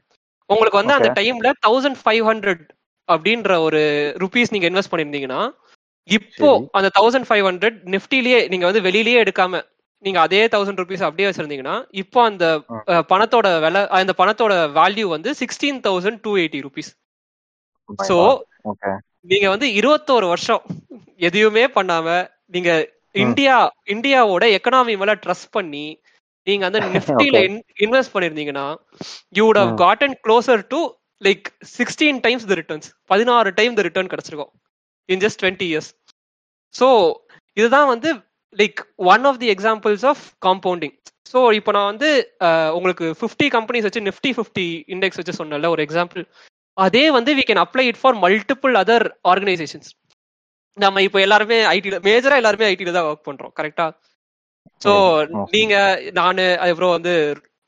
உங்களுக்கு 0.50 0.80
வந்து 0.80 0.96
அந்த. 0.98 1.08
டைம்ல 1.20 1.48
தௌசண்ட் 1.66 1.98
ஃபைவ் 2.02 2.24
ஹண்ட்ரட் 2.30 2.62
அப்படின்ற 3.08 3.52
ஒரு 3.66 3.80
ருபீஸ் 4.22 4.52
நீங்க 4.54 4.66
இன்வெஸ்ட் 4.70 4.92
பண்ணிருந்தீங்கன்னா 4.92 5.40
இப்போ. 6.08 6.50
அந்த 6.78 6.88
தௌசண்ட் 6.98 7.26
ஃபைவ் 7.28 7.46
ஹண்ட்ரட் 7.48 7.78
நிஃப்டிலேயே 7.94 8.38
நீங்க 8.52 8.64
வந்து 8.68 8.82
வெளியிலேயே 8.86 9.22
எடுக்காம 9.24 9.60
நீங்க 10.04 10.18
அதே 10.26 10.40
தௌசண்ட் 10.54 10.80
ருபீஸ் 10.80 11.04
அப்படியே 11.06 11.28
வச்சிருந்தீங்கன்னா 11.28 11.76
இப்போ 12.02 12.18
அந்த 12.30 12.44
பணத்தோட 13.12 13.46
விலை 13.64 13.80
அந்த 14.00 14.14
பணத்தோட 14.20 14.54
வேல்யூ 14.78 15.06
வந்து 15.14 15.30
sixteen 15.40 15.80
thousand 15.86 16.20
two 16.26 16.32
eighty 16.42 16.60
rupees 16.66 16.90
so 18.10 18.16
okay 18.72 18.92
நீங்க 19.28 19.46
வந்து 19.54 19.66
இருபத்தோரு 19.78 20.26
வருஷம் 20.26 20.62
எதையுமே 21.20 21.64
பண்ணாம 21.76 22.06
நீங்க 22.54 22.70
இந்தியா 23.24 23.56
இந்தியாவோட 23.94 24.44
எக்கனாமி 24.56 24.94
மேல 25.00 25.14
ட்ரஸ்ட் 25.24 25.50
பண்ணி 25.52 25.86
நீங்க 26.46 26.64
அந்த 26.68 26.78
நிஃப்டில 26.94 27.38
invest 27.84 28.12
பண்ணிருந்தீங்கன்னா 28.14 28.66
you 29.36 29.42
would 29.46 29.60
have. 29.60 29.72
Gotten 29.82 30.14
closer 30.24 30.62
to 30.70 30.80
like 31.22 31.46
sixteen 31.72 32.20
times 32.26 32.46
the 32.50 32.56
returns 32.60 32.88
பதினாறு 33.10 33.50
டைம் 33.58 33.74
த 33.78 33.84
ரிட்டர்ன் 33.88 34.10
கிடைச்சிருக்கும் 34.12 34.52
in 35.08 35.22
just 35.24 35.40
twenty 35.42 35.66
years 35.70 35.90
so 36.74 36.88
இதுதான் 37.56 37.88
வந்து 37.92 38.10
like 38.56 38.80
one 39.08 39.24
of 39.30 39.40
the 39.40 39.50
examples 39.54 40.04
of 40.12 40.22
compounding 40.46 40.94
so 41.32 41.38
இப்போ 41.58 41.70
நான் 41.72 41.90
வந்து 41.92 42.10
உங்களுக்கு 42.76 43.06
ஃபிஃப்டி 43.18 43.48
கம்பெனிஸ் 43.56 43.86
வச்சு 43.88 44.02
நிஃப்டி 44.06 44.32
ஃபிஃப்டி 44.36 44.66
இண்டெக்ஸ் 44.94 45.20
வச்சு 45.20 45.34
சொன்னல 45.40 45.70
ஒரு 45.74 45.82
எக்ஸாம்பிள் 45.86 46.22
அதே 46.78 47.04
வந்து 47.10 47.30
we 47.34 47.44
can 47.46 47.62
apply 47.62 47.84
it 47.88 48.00
for 48.00 48.16
multiple 48.22 48.74
other 48.82 49.04
organisations 49.24 49.90
நம்ம 50.76 51.02
இப்போ 51.02 51.18
எல்லாருமே 51.20 51.58
ஐடில 51.70 51.96
மேஜரா 52.04 52.36
எல்லாருமே 52.36 52.66
ஐடில 52.66 52.92
தான் 52.92 53.08
ஒர்க் 53.08 53.28
பண்றோம் 53.28 53.52
கரெக்டா 53.58 53.86
சோ 54.82 54.92
Okay. 54.92 55.44
நீங்க 55.52 55.74
நானு 56.12 56.44
அதுக்கப்புறம் 56.58 56.94
வந்து 56.96 57.12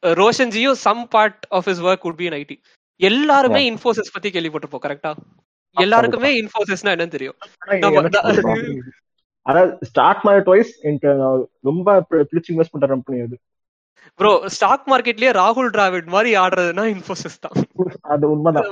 ரோஷன்ஜியும் 0.02 0.78
some 0.80 1.08
part 1.08 1.42
of 1.50 1.68
his 1.68 1.80
work 1.82 2.04
would 2.04 2.16
be 2.16 2.26
in 2.26 2.34
IT 2.34 2.56
எல்லாருமே 3.00 3.60
இன்ஃபோசிஸ் 3.70 4.12
பத்தி 4.12 4.30
கேள்விப்பட்டிருப்போம் 4.30 4.84
கரெக்டா 4.86 5.12
எல்லாருக்குமே 5.76 6.30
இன்ஃபோசிஸ்னா 6.40 6.92
என்னன்னு 6.94 7.14
தெரியும். 7.16 7.36
அதாவது 9.46 9.86
ஸ்டார்ட் 9.86 10.22
மார்க்கெட் 10.24 10.50
வைஸ் 10.50 10.72
எனக்கு 10.82 11.10
ரொம்ப 11.62 11.88
பி- 12.10 12.24
பிடிச்ச 12.30 12.46
இன்வெஸ்ட் 12.50 12.74
பண்ற 12.74 12.86
கம்பெனி 12.86 13.20
அது. 13.20 13.36
ப்ரோ 14.20 14.30
ஸ்டாக் 14.54 14.86
மார்க்கெட்லயே 14.92 15.30
ராகுல் 15.40 15.70
டிராவிட் 15.76 16.08
மாதிரி 16.14 16.30
ஆடுறதுன்னா 16.42 16.84
இன்ஃபோசிஸ் 16.94 17.38
தான். 17.44 17.56
அது 18.14 18.24
உண்மைதான். 18.34 18.66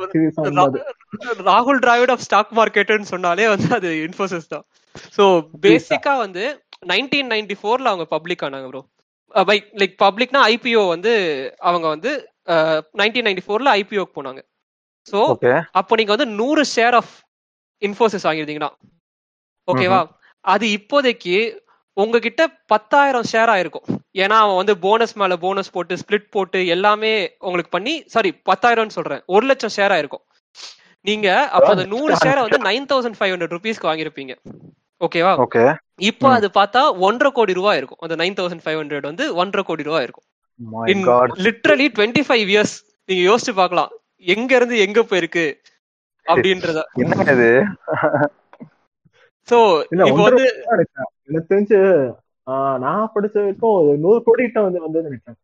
ராகுல் 1.51 1.81
டிராவிட் 1.85 2.13
ஆஃப் 2.15 2.25
ஸ்டாக் 2.27 2.53
மார்க்கெட்னு 2.59 3.11
சொன்னாலே 3.15 3.49
வந்து 3.55 3.69
அது 3.79 3.91
இன்ஃபோசிஸ் 4.07 4.53
தான். 4.55 4.65
சோ 5.17 5.25
பேசிக்கா 5.67 6.15
வந்து 6.25 6.45
நைன்டீன் 6.93 7.31
நைன்டி 7.35 7.57
ஃபோர்ல 7.61 7.93
அவங்க 7.93 8.07
பப்ளிக் 8.17 8.45
ஆனாங்க 8.49 8.69
ப்ரோ 8.73 8.83
பை 9.49 9.57
லைக் 9.81 9.97
பப்ளிக்னா 10.05 10.43
ஐபிஓ 10.53 10.83
வந்து 10.95 11.13
அவங்க 11.69 11.87
வந்து 11.95 12.13
நைன்டீன் 13.01 13.27
நைன்டி 13.29 13.45
ஃபோர்ல 13.47 13.73
ஐபிஓக்கு 13.81 14.17
போனாங்க. 14.19 14.41
சோ 15.07 15.19
அப்போ 15.81 15.93
நீங்க 15.99 16.13
வந்து 16.17 16.29
நூறு 16.41 16.63
ஷேர் 16.75 16.97
ஆஃப் 17.01 17.15
இன்ஃபோசிஸ் 17.83 18.27
வாங்கியிருந்தீங்கன்னா. 18.29 18.71
ஓகேவா 19.69 20.01
அது 20.45 20.67
இப்போதைக்கு 20.79 21.37
உங்ககிட்ட 22.02 22.43
பத்தாயிரம் 22.67 23.28
ஷேர் 23.33 23.50
ஆயிருக்கும். 23.55 23.87
ஏன்னா 24.19 24.37
அவன் 24.45 24.59
வந்து 24.61 24.78
போனஸ் 24.78 25.14
மேல 25.14 25.37
போனஸ் 25.37 25.71
போட்டு 25.71 25.95
ஸ்பிளிட் 25.95 26.31
போட்டு 26.31 26.67
எல்லாமே 26.67 27.12
உங்களுக்கு 27.38 27.71
பண்ணி 27.71 28.02
சாரி 28.07 28.31
பத்தாயிரம்னு 28.50 28.97
சொல்றேன். 28.99 29.23
ஒரு 29.26 29.47
லட்சம் 29.47 29.75
ஷேர் 29.76 29.95
ஆயிருக்கும். 29.97 30.25
நீங்க 31.00 31.28
அப்ப 31.49 31.69
அந்த 31.69 31.85
நூறு 31.85 32.14
ஷேரை 32.14 32.40
வந்து 32.47 32.59
நைன் 32.59 32.87
தௌசண்ட் 32.93 33.19
ஃபைவ் 33.19 33.33
ஹண்ட்ரட் 33.35 33.55
ருபீஸ்க்கு 33.57 33.88
வாங்கியிருப்பீங்க. 33.90 34.35
ஓகேவா? 35.00 35.33
ஓகே. 35.45 35.64
இப்போ. 35.97 36.28
அது 36.33 36.49
பார்த்தா 36.55 36.81
ஒன்றரை 36.99 37.33
கோடி 37.33 37.52
ரூபாய் 37.52 37.76
இருக்கும். 37.76 37.99
அந்த 38.00 38.17
நைன் 38.17 38.37
தௌசண்ட் 38.40 38.64
ஃபைவ் 38.64 38.78
ஹண்ட்ரட் 38.81 39.07
வந்து 39.11 39.35
ஒன்றரை 39.35 39.64
கோடி 39.67 39.83
ரூபாய் 39.83 40.02
இருக்கும். 40.02 40.26
லிட்ரலி 41.47 41.87
டுவெண்ட்டி 41.99 42.23
ஃபைவ் 42.28 42.49
இயர்ஸ் 42.55 42.76
நீங்க 43.05 43.23
யோசிச்சு 43.31 43.55
பார்க்கலாம். 43.55 43.90
எங்க 44.17 44.57
இருந்து 44.57 44.78
எங்க 44.78 45.00
போயிருக்கு? 45.00 45.47
அப்படின்றத. 46.26 46.81
சோ 49.49 49.59
இப்போ 49.90 50.23
வந்து. 50.23 50.47
எனக்கு 51.29 51.51
தெரிஞ்சு 51.53 51.79
நான் 52.85 53.13
படிச்ச 53.15 53.37
வரைக்கும் 53.41 53.77
ஒரு 53.79 53.91
நூறு 54.05 54.21
கோடி 54.27 54.43
கிட்ட 54.45 54.61
வந்து 54.67 54.81
வந்து 54.85 55.07
நினைக்கிறேன். 55.07 55.39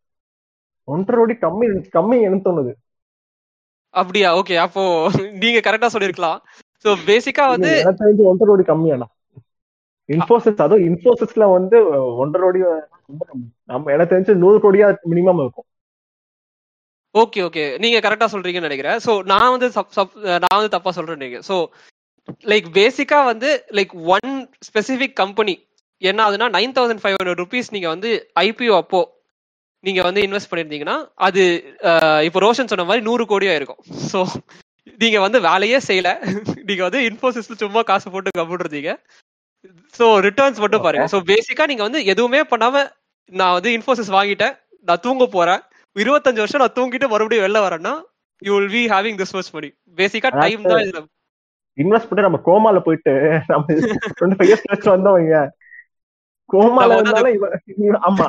ஒன்றரை 0.87 1.17
கோடி 1.19 1.35
கம்மி 1.43 1.67
கம்மி 1.97 2.17
எனக்கு 2.27 2.47
தோணுது. 2.47 2.71
அப்படியா? 3.93 4.29
ஓகே 4.39 4.55
அப்போ 4.65 4.81
நீங்க 5.43 5.59
கரெக்டா 5.67 5.89
சொல்லிருக்கலாம் 5.95 6.39
சோ 6.85 6.91
பேசிக்கா 7.09 7.43
வந்து 7.53 7.71
எனக்கு 7.81 8.01
தெரிஞ்சு 8.01 8.29
ஒன்றரை 8.31 8.49
கோடி 8.51 8.65
கம்மியானா 8.71 9.07
இன்ஃபோசிஸ் 10.09 10.63
அதுவும் 10.63 10.85
இன்ஃபோசிஸ்ல 10.87 11.45
வந்து 11.57 11.77
ஒன்றரை 12.23 12.43
கோடி 12.47 12.59
நம்ம 13.71 13.91
எனக்கு 13.95 14.13
தெரிஞ்சு 14.13 14.33
நூறு 14.43 14.57
கோடியா 14.65 14.87
மினிமம் 15.11 15.41
இருக்கும். 15.43 15.67
ஓகே 17.15 17.39
ஓகே 17.47 17.63
நீங்க 17.83 17.97
கரெக்டா 18.05 18.27
சொல்றீங்கன்னு 18.33 18.69
நினைக்கிறேன். 18.69 18.99
சோ 19.05 19.11
நான் 19.31 19.53
வந்து 19.55 19.67
நான் 20.43 20.57
வந்து 20.57 20.73
தப்பா 20.75 20.91
சொல்றேன் 20.97 21.23
நீங்க 21.23 21.39
சோ 21.49 21.57
லைக் 22.51 22.67
பேசிக்கா 22.79 23.19
வந்து 23.31 23.49
லைக் 23.77 23.93
ஒன் 24.15 24.31
ஸ்பெசிபிக் 24.67 25.15
கம்பெனி 25.21 25.55
என்ன 26.11 26.23
ஆகுதுன்னா 26.25 26.47
nine 26.57 26.75
thousand 26.77 27.01
five 27.03 27.15
hundred 27.17 27.41
rupees 27.43 27.73
நீங்க 27.75 27.87
வந்து 27.93 28.09
ஐபிஓ 28.45 28.75
அப்போ 28.83 29.01
நீங்க 29.83 30.01
வந்து 30.07 30.21
இன்வெஸ்ட் 30.27 30.49
பண்ணிருந்தீங்கன்னா 30.51 30.97
அது 31.27 31.41
இப்போ 32.27 32.39
ரோஷன் 32.45 32.71
சொன்ன 32.71 32.85
மாதிரி 32.89 33.05
நூறு 33.07 33.23
கோடியா 33.31 33.53
இருக்கும் 33.59 33.81
சோ 34.11 34.19
நீங்க 35.01 35.17
வந்து 35.25 35.39
வேலையே 35.47 35.77
செய்யல. 35.87 36.09
நீங்க 36.67 36.81
வந்து 36.87 36.99
இன்ஃபோசிஸ்ல 37.09 37.55
சும்மா 37.61 37.81
காசு 37.89 38.07
போட்டு 38.13 38.37
கம்மிடுறீங்க 38.39 38.91
சோ 39.95 40.05
ரிட்டர்ன்ஸ் 40.27 40.61
மட்டும் 40.63 40.83
பாருங்க. 40.85 41.05
சோ 41.13 41.19
பேசிக்கா 41.31 41.65
நீங்க 41.71 41.83
வந்து 41.87 42.01
எதுவுமே 42.13 42.41
பண்ணாம 42.51 42.83
நான் 43.31 43.55
வந்து 43.57 43.69
இன்ஃபோசிஸ் 43.77 44.11
வாங்கிட்டேன். 44.17 44.55
நான் 44.87 45.03
தூங்க 45.05 45.25
போறேன். 45.35 45.61
இருபத்தஞ்சு 45.95 46.41
வருஷம் 46.43 46.63
நான் 46.63 46.77
தூங்கிட்டு 46.77 47.07
மறுபடியும் 47.13 47.45
வெளில 47.45 47.59
வரேன்னா 47.65 47.93
you 48.41 48.53
will 48.57 48.73
be 48.77 48.83
having 48.93 49.19
this 49.21 49.35
much 49.37 49.51
money 49.57 49.69
பேசிக்கா 49.97 50.29
டைம் 50.41 50.65
தான் 50.71 51.07
இன்வெஸ்ட் 51.77 52.09
பண்ணி 52.09 52.25
நம்ம 52.27 52.39
கோமால 52.47 52.79
போயிட்டு 52.87 53.13
நம்ம 53.51 53.65
டுவெண்ட்டி 54.17 54.37
ஃபைவ் 54.39 54.49
இயர்ஸ் 54.51 54.93
வந்தவங்க 54.95 55.39
கோமால 56.49 56.91
ஆமா. 58.07 58.27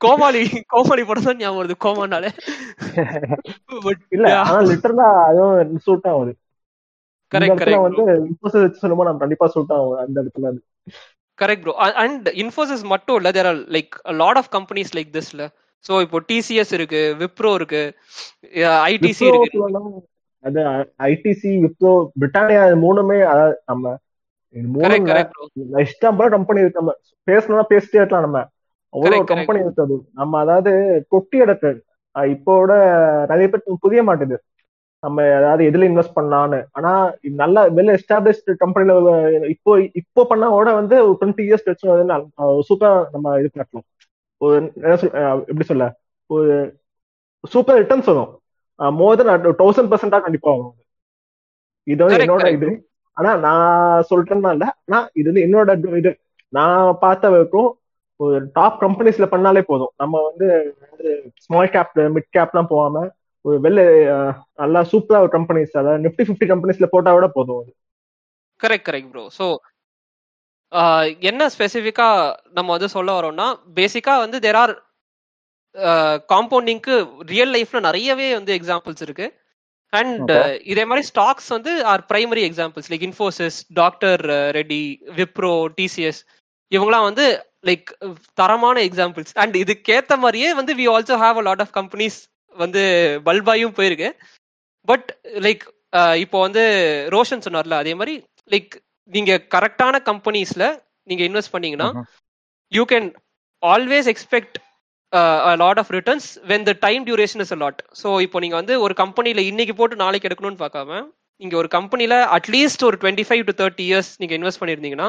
கோமாளி 0.00 0.40
கோமாளி 0.72 1.02
படம் 1.04 1.26
தான் 1.26 1.40
ஞாபகம் 1.40 1.60
வருது 1.60 1.76
கோமானாலே. 1.84 2.30
இல்ல 4.14 4.26
ஆனா 4.40 4.58
லிட்டரலா 4.70 5.06
அதுவும் 5.28 5.54
சூட் 5.86 6.08
ஆகுது 6.10 6.32
கரெக்ட் 7.32 7.60
கரெக்ட் 7.60 7.86
வந்து 7.86 8.02
இன்ஃபோசிஸ் 8.24 8.64
வச்சு 8.64 8.82
சொல்லும்போது 8.82 9.08
நம்ம 9.08 9.22
கண்டிப்பா 9.24 9.46
சூட் 9.54 9.72
ஆகும் 9.74 9.98
அந்த 10.02 10.16
இடத்துல. 10.22 10.52
கரெக்ட் 11.38 11.64
ப்ரோ 11.64 11.74
அண்ட் 12.02 12.28
இன்ஃபோசிஸ் 12.42 12.84
மட்டும் 12.92 13.18
இல்ல 13.20 13.30
there 13.32 13.48
are 13.48 13.60
like 13.76 13.92
lot 14.18 14.40
of 14.40 14.50
companies 14.56 14.94
like 14.96 15.10
திஸ்ல 15.12 15.44
so 15.84 16.02
இப்போ 16.04 16.18
டிசிஎஸ் 16.28 16.72
இருக்கு 16.78 17.02
விப்ரோ 17.20 17.50
இருக்கு 17.58 17.82
ஐடிசி 18.86 19.24
இருக்கு. 19.30 19.50
அது 20.44 20.60
ஐடிசி 21.06 21.50
விப்ரோ 21.64 21.90
பிரிட்டானியா 22.16 22.62
மூணுமே 22.82 23.18
நம்ம 23.66 23.84
இஷ்டம் 25.84 26.16
போல 26.18 26.28
கம்பெனி 26.28 26.60
இருக்கு 26.60 26.80
நம்ம 26.80 26.92
பேசணும்னா 27.28 27.64
பேசிட்டே 27.72 28.00
இருக்கலாம் 28.00 28.26
நம்ம. 28.26 28.38
அவ்வளவு. 28.94 29.24
கம்பெனி 29.32 29.60
இருக்குது 29.64 29.96
நம்ம 30.12 30.38
அதாவது 30.38 30.72
கொட்டி 31.08 31.38
எடுக்கு 31.38 31.70
இப்போட 32.16 32.70
நிறைய 33.30 33.46
பேருக்கு 33.50 33.82
புரிய 33.84 34.00
மாட்டுது 34.02 34.36
நம்ம 35.02 35.26
அதாவது 35.36 35.62
எதுல 35.70 35.86
இன்வெஸ்ட் 35.90 36.16
பண்ணலான்னு 36.16 36.58
ஆனா 36.78 36.90
நல்ல 37.42 37.70
வெல் 37.76 37.92
எஸ்டாப்ளிஷ்டு 37.94 38.56
கம்பெனில 38.62 38.94
இப்போ 39.54 39.72
இப்போ 40.00 40.22
பண்ணாவோட 40.30 40.68
வந்து 40.80 40.96
ஒரு 41.06 41.16
டுவெண்ட்டி 41.20 41.44
இயர்ஸ் 41.46 41.86
வந்து 41.92 42.16
சூப்பரா 42.68 42.90
நம்ம 43.14 43.36
இது 43.40 43.50
பண்ணலாம் 43.52 43.86
ஒரு 44.40 44.56
எப்படி 45.50 45.66
சொல்ல? 45.70 45.86
ஒரு 46.30 46.52
சூப்பர் 47.44 47.80
ரிட்டர்ன்ஸ் 47.80 48.10
வரும். 48.10 48.30
மோர் 48.98 49.18
தென் 49.18 49.30
தௌசண்ட் 49.60 49.90
பர்சன்டா 49.92 50.18
கண்டிப்பா 50.26 50.50
வரும். 50.50 50.76
இது 51.86 52.00
வந்து 52.04 52.24
என்னோட. 52.24 52.46
இது. 52.56 52.68
ஆனா 53.20 53.30
நான் 53.46 53.70
சொல்றேன்னா 54.10 54.52
இல்ல 54.56 54.66
நான் 54.86 55.08
இது 55.18 55.28
வந்து 55.30 55.44
என்னோட 55.46 55.70
இது 56.00 56.10
நான் 56.52 56.76
பார்த்த 57.02 57.30
வரைக்கும் 57.30 57.70
ஒரு 58.20 58.38
டாப் 58.56 58.80
கம்பெனிஸ்ல 58.82 59.26
பண்ணாலே 59.30 59.62
போதும். 59.68 59.92
நம்ம 59.96 60.14
வந்து 60.28 60.46
ஸ்மால் 61.44 61.72
கேப் 61.74 61.94
மிட் 62.14 62.30
கேப்லாம் 62.30 62.72
போகாம 62.72 63.04
ஒரு 63.44 63.56
வெள்ள 63.64 63.80
நல்லா 64.60 64.80
சூப்பரா 64.90 65.20
ஒரு 65.24 65.32
கம்பெனிஸ் 65.36 65.78
அதாவது 65.80 66.04
நிஃப்டி 66.06 66.24
ஃபிஃப்டி 66.26 66.48
கம்பெனிஸ்ல 66.50 66.88
போட்டா 66.92 67.12
விட 67.16 67.28
போதும் 67.36 67.60
அது. 67.60 67.70
கரெக்ட் 68.60 68.86
கரெக்ட் 68.86 69.10
ப்ரோ 69.12 69.24
ஸோ 69.36 69.46
என்ன 71.28 71.42
ஸ்பெசிஃபிக்கா 71.54 72.08
நம்ம 72.56 72.68
வந்து 72.72 72.88
சொல்ல 72.94 73.10
வரோம்னா 73.16 73.46
பேசிக்கா 73.78 74.14
வந்து 74.22 74.38
தேர் 74.44 74.58
ஆர் 74.60 74.74
காம்பவுண்டிங்க்கு 76.30 76.94
ரியல் 77.28 77.52
லைஃப்ல 77.56 77.80
நிறையவே 77.88 78.28
வந்து 78.36 78.52
எக்ஸாம்பிள்ஸ் 78.58 79.04
இருக்கு. 79.06 79.26
And 79.92 80.30
Okay. 80.30 80.58
இதே 80.64 80.84
மாதிரி 80.84 81.06
ஸ்டாக்ஸ் 81.06 81.48
வந்து 81.48 81.72
are 81.84 82.02
primary 82.10 82.42
examples 82.48 82.90
like 82.92 83.04
Infosys 83.08 83.56
doctor 83.72 84.22
Reddy 84.50 84.82
Wipro 85.16 85.52
TCS 85.78 86.20
இவங்கலாம் 86.72 87.02
வந்து 87.02 87.24
லைக் 87.66 87.88
தரமான 88.34 88.76
எக்ஸாம்பிள்ஸ் 88.80 89.32
அண்ட் 89.36 89.56
இதுக்கேத்த 89.56 90.16
மாதிரியே 90.16 90.54
வந்து 90.54 90.74
we 90.74 90.86
also 90.88 91.16
have 91.16 91.38
a 91.38 91.42
lot 91.42 91.60
of 91.60 91.74
companies 91.74 92.18
வந்து 92.56 92.82
பல்பாயும் 93.26 93.74
போயிருக்கு 93.74 94.10
பட் 94.88 95.08
லைக் 95.38 95.64
இப்போ 96.16 96.40
வந்து 96.40 96.62
ரோஷன் 97.08 97.44
சொன்னார்ல 97.46 97.76
அதே 97.76 97.94
மாதிரி 97.94 98.14
லைக் 98.50 98.72
நீங்க 99.12 99.32
கரெக்டான 99.54 99.96
கம்பெனிஸ்ல 100.06 100.64
நீங்க 101.02 101.22
இன்வெஸ்ட் 101.24 101.54
பண்ணீங்கன்னா. 101.54 101.88
You 102.72 102.84
can 102.84 103.08
always 103.62 104.08
expect 104.08 104.56
lot 105.56 105.78
of 105.78 105.90
returns 105.90 106.28
when 106.44 106.66
the 106.66 106.74
time 106.80 107.04
is 107.26 107.54
a 107.56 107.60
lot 107.64 107.80
so 108.02 108.10
இப்போ 108.22 108.40
நீங்க 108.40 108.56
வந்து 108.56 108.74
ஒரு 108.80 108.94
கம்பெனில 108.94 109.42
இன்னைக்கு 109.50 109.74
போட்டு 109.74 109.96
நாளைக்கு 109.96 110.28
எடுக்கணும்னு 110.28 110.62
பார்க்காம 110.62 111.00
நீங்க 111.40 111.54
ஒரு 111.56 111.68
கம்பெனில 111.68 112.14
அட்லீஸ்ட் 112.36 112.82
ஒரு 112.82 112.96
twenty 113.02 113.26
five 113.28 113.42
to 113.46 113.54
thirty 113.60 113.84
years 113.88 114.10
நீங்க 114.18 114.34
invest 114.38 114.60
பண்ணிருந்தீங்கன்னா 114.62 115.08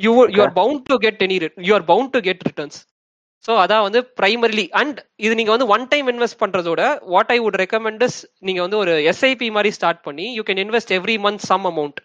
you 0.00 0.12
you 0.36 0.40
are 0.46 0.56
bound 0.60 0.82
to 0.88 0.96
get 0.98 1.22
any 1.26 1.36
you 1.68 1.72
are 1.74 1.86
bound 1.92 2.12
to 2.12 2.20
get 2.20 2.44
returns 2.48 2.78
so 3.44 3.52
அதான் 3.62 3.84
வந்து 3.84 4.00
பிரைமரிலி 4.18 4.64
அண்ட் 4.80 4.98
இது 5.16 5.32
நீங்க 5.34 5.52
வந்து 5.54 5.68
one 5.74 5.84
time 5.92 6.08
invest 6.12 6.40
பண்றதோட 6.42 6.82
what 7.06 7.30
I 7.30 7.38
would 7.40 7.58
recommend 7.62 8.02
is 8.06 8.18
நீங்க 8.40 8.60
வந்து 8.60 8.78
ஒரு 8.82 8.92
எஸ்ஐபி 9.12 9.48
மாதிரி 9.50 9.70
ஸ்டார்ட் 9.78 10.02
பண்ணி 10.04 10.26
you 10.38 10.44
can 10.50 10.62
invest 10.64 10.92
every 10.98 11.16
month 11.26 11.44
some 11.50 11.66
amount 11.72 11.98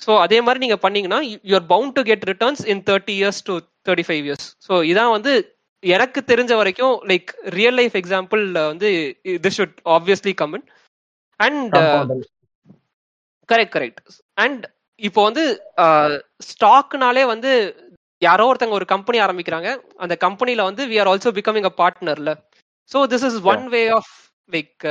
so 0.00 0.12
அதே 0.22 0.38
மாதிரி 0.40 0.62
நீங்க 0.64 0.78
பண்ணீங்கன்னா 0.84 1.20
you 1.48 1.54
are 1.54 1.68
bound 1.74 1.94
to 1.98 2.02
get 2.02 2.24
returns 2.30 2.62
in 2.72 2.82
thirty 2.88 3.14
years 3.20 3.42
to 3.42 3.54
thirty 3.86 4.06
five 4.08 4.24
years 4.24 4.46
so 4.68 4.76
இதான் 4.90 5.12
வந்து 5.12 5.34
எனக்கு 5.84 6.20
தெரிஞ்ச 6.26 6.52
வரைக்கும் 6.56 6.94
லைக் 7.10 7.30
ரியல் 7.56 7.78
லைஃப் 7.80 7.96
எக்ஸாம்பிள் 8.00 8.42
வந்து 8.64 8.88
this 9.44 9.58
should 9.58 9.78
obviously 9.96 10.34
common 10.42 10.64
and 11.40 11.76
correct 13.48 13.74
correct 13.76 14.00
and 14.38 14.62
இப்போ 15.00 15.20
வந்து 15.24 15.44
ஸ்டாக்னாலே 16.50 17.24
வந்து 17.26 17.50
யாரோ 18.22 18.44
ஒருத்தங்க 18.50 18.76
ஒரு 18.78 18.86
கம்பெனி 18.86 19.18
ஆரம்பிக்கிறாங்க. 19.20 19.68
அந்த 19.98 20.14
கம்பெனில 20.16 20.64
வந்து 20.64 20.82
we 20.90 20.96
are 21.00 21.10
also 21.12 21.30
becoming 21.38 21.68
a 21.70 21.74
பார்ட்னர்ல 21.80 22.32
so 22.90 23.00
this 23.12 23.26
is 23.28 23.38
one 23.52 23.64
way 23.74 23.82
of 23.90 24.12
like 24.50 24.84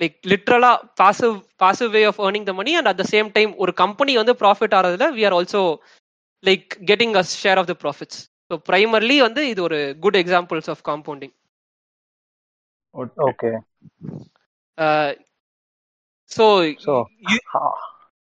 like 0.00 0.16
லிட்ரலா 0.32 0.72
passive 0.96 1.34
passive 1.56 1.90
way 1.96 2.02
of 2.04 2.20
earning 2.26 2.48
the 2.50 2.52
money 2.52 2.74
and 2.74 2.90
at 2.92 3.00
the 3.02 3.06
same 3.14 3.30
time 3.32 3.52
ஒரு 3.56 3.72
கம்பெனி 3.82 4.14
வந்து 4.16 4.34
profit 4.42 4.76
ஆகிறதுல 4.78 5.08
we 5.16 5.24
are 5.28 5.36
also 5.38 5.62
like 6.44 6.68
getting 6.90 7.16
a 7.16 7.24
share 7.36 7.60
of 7.62 7.70
the 7.72 7.76
profits 7.82 8.20
so 8.50 8.56
primarily 8.68 9.16
வந்து 9.20 9.42
இது 9.48 9.60
ஒரு 9.62 9.78
good 10.00 10.18
examples 10.20 10.70
of 10.72 10.82
compounding 10.88 11.34
okay 13.28 13.50
so 16.30 16.44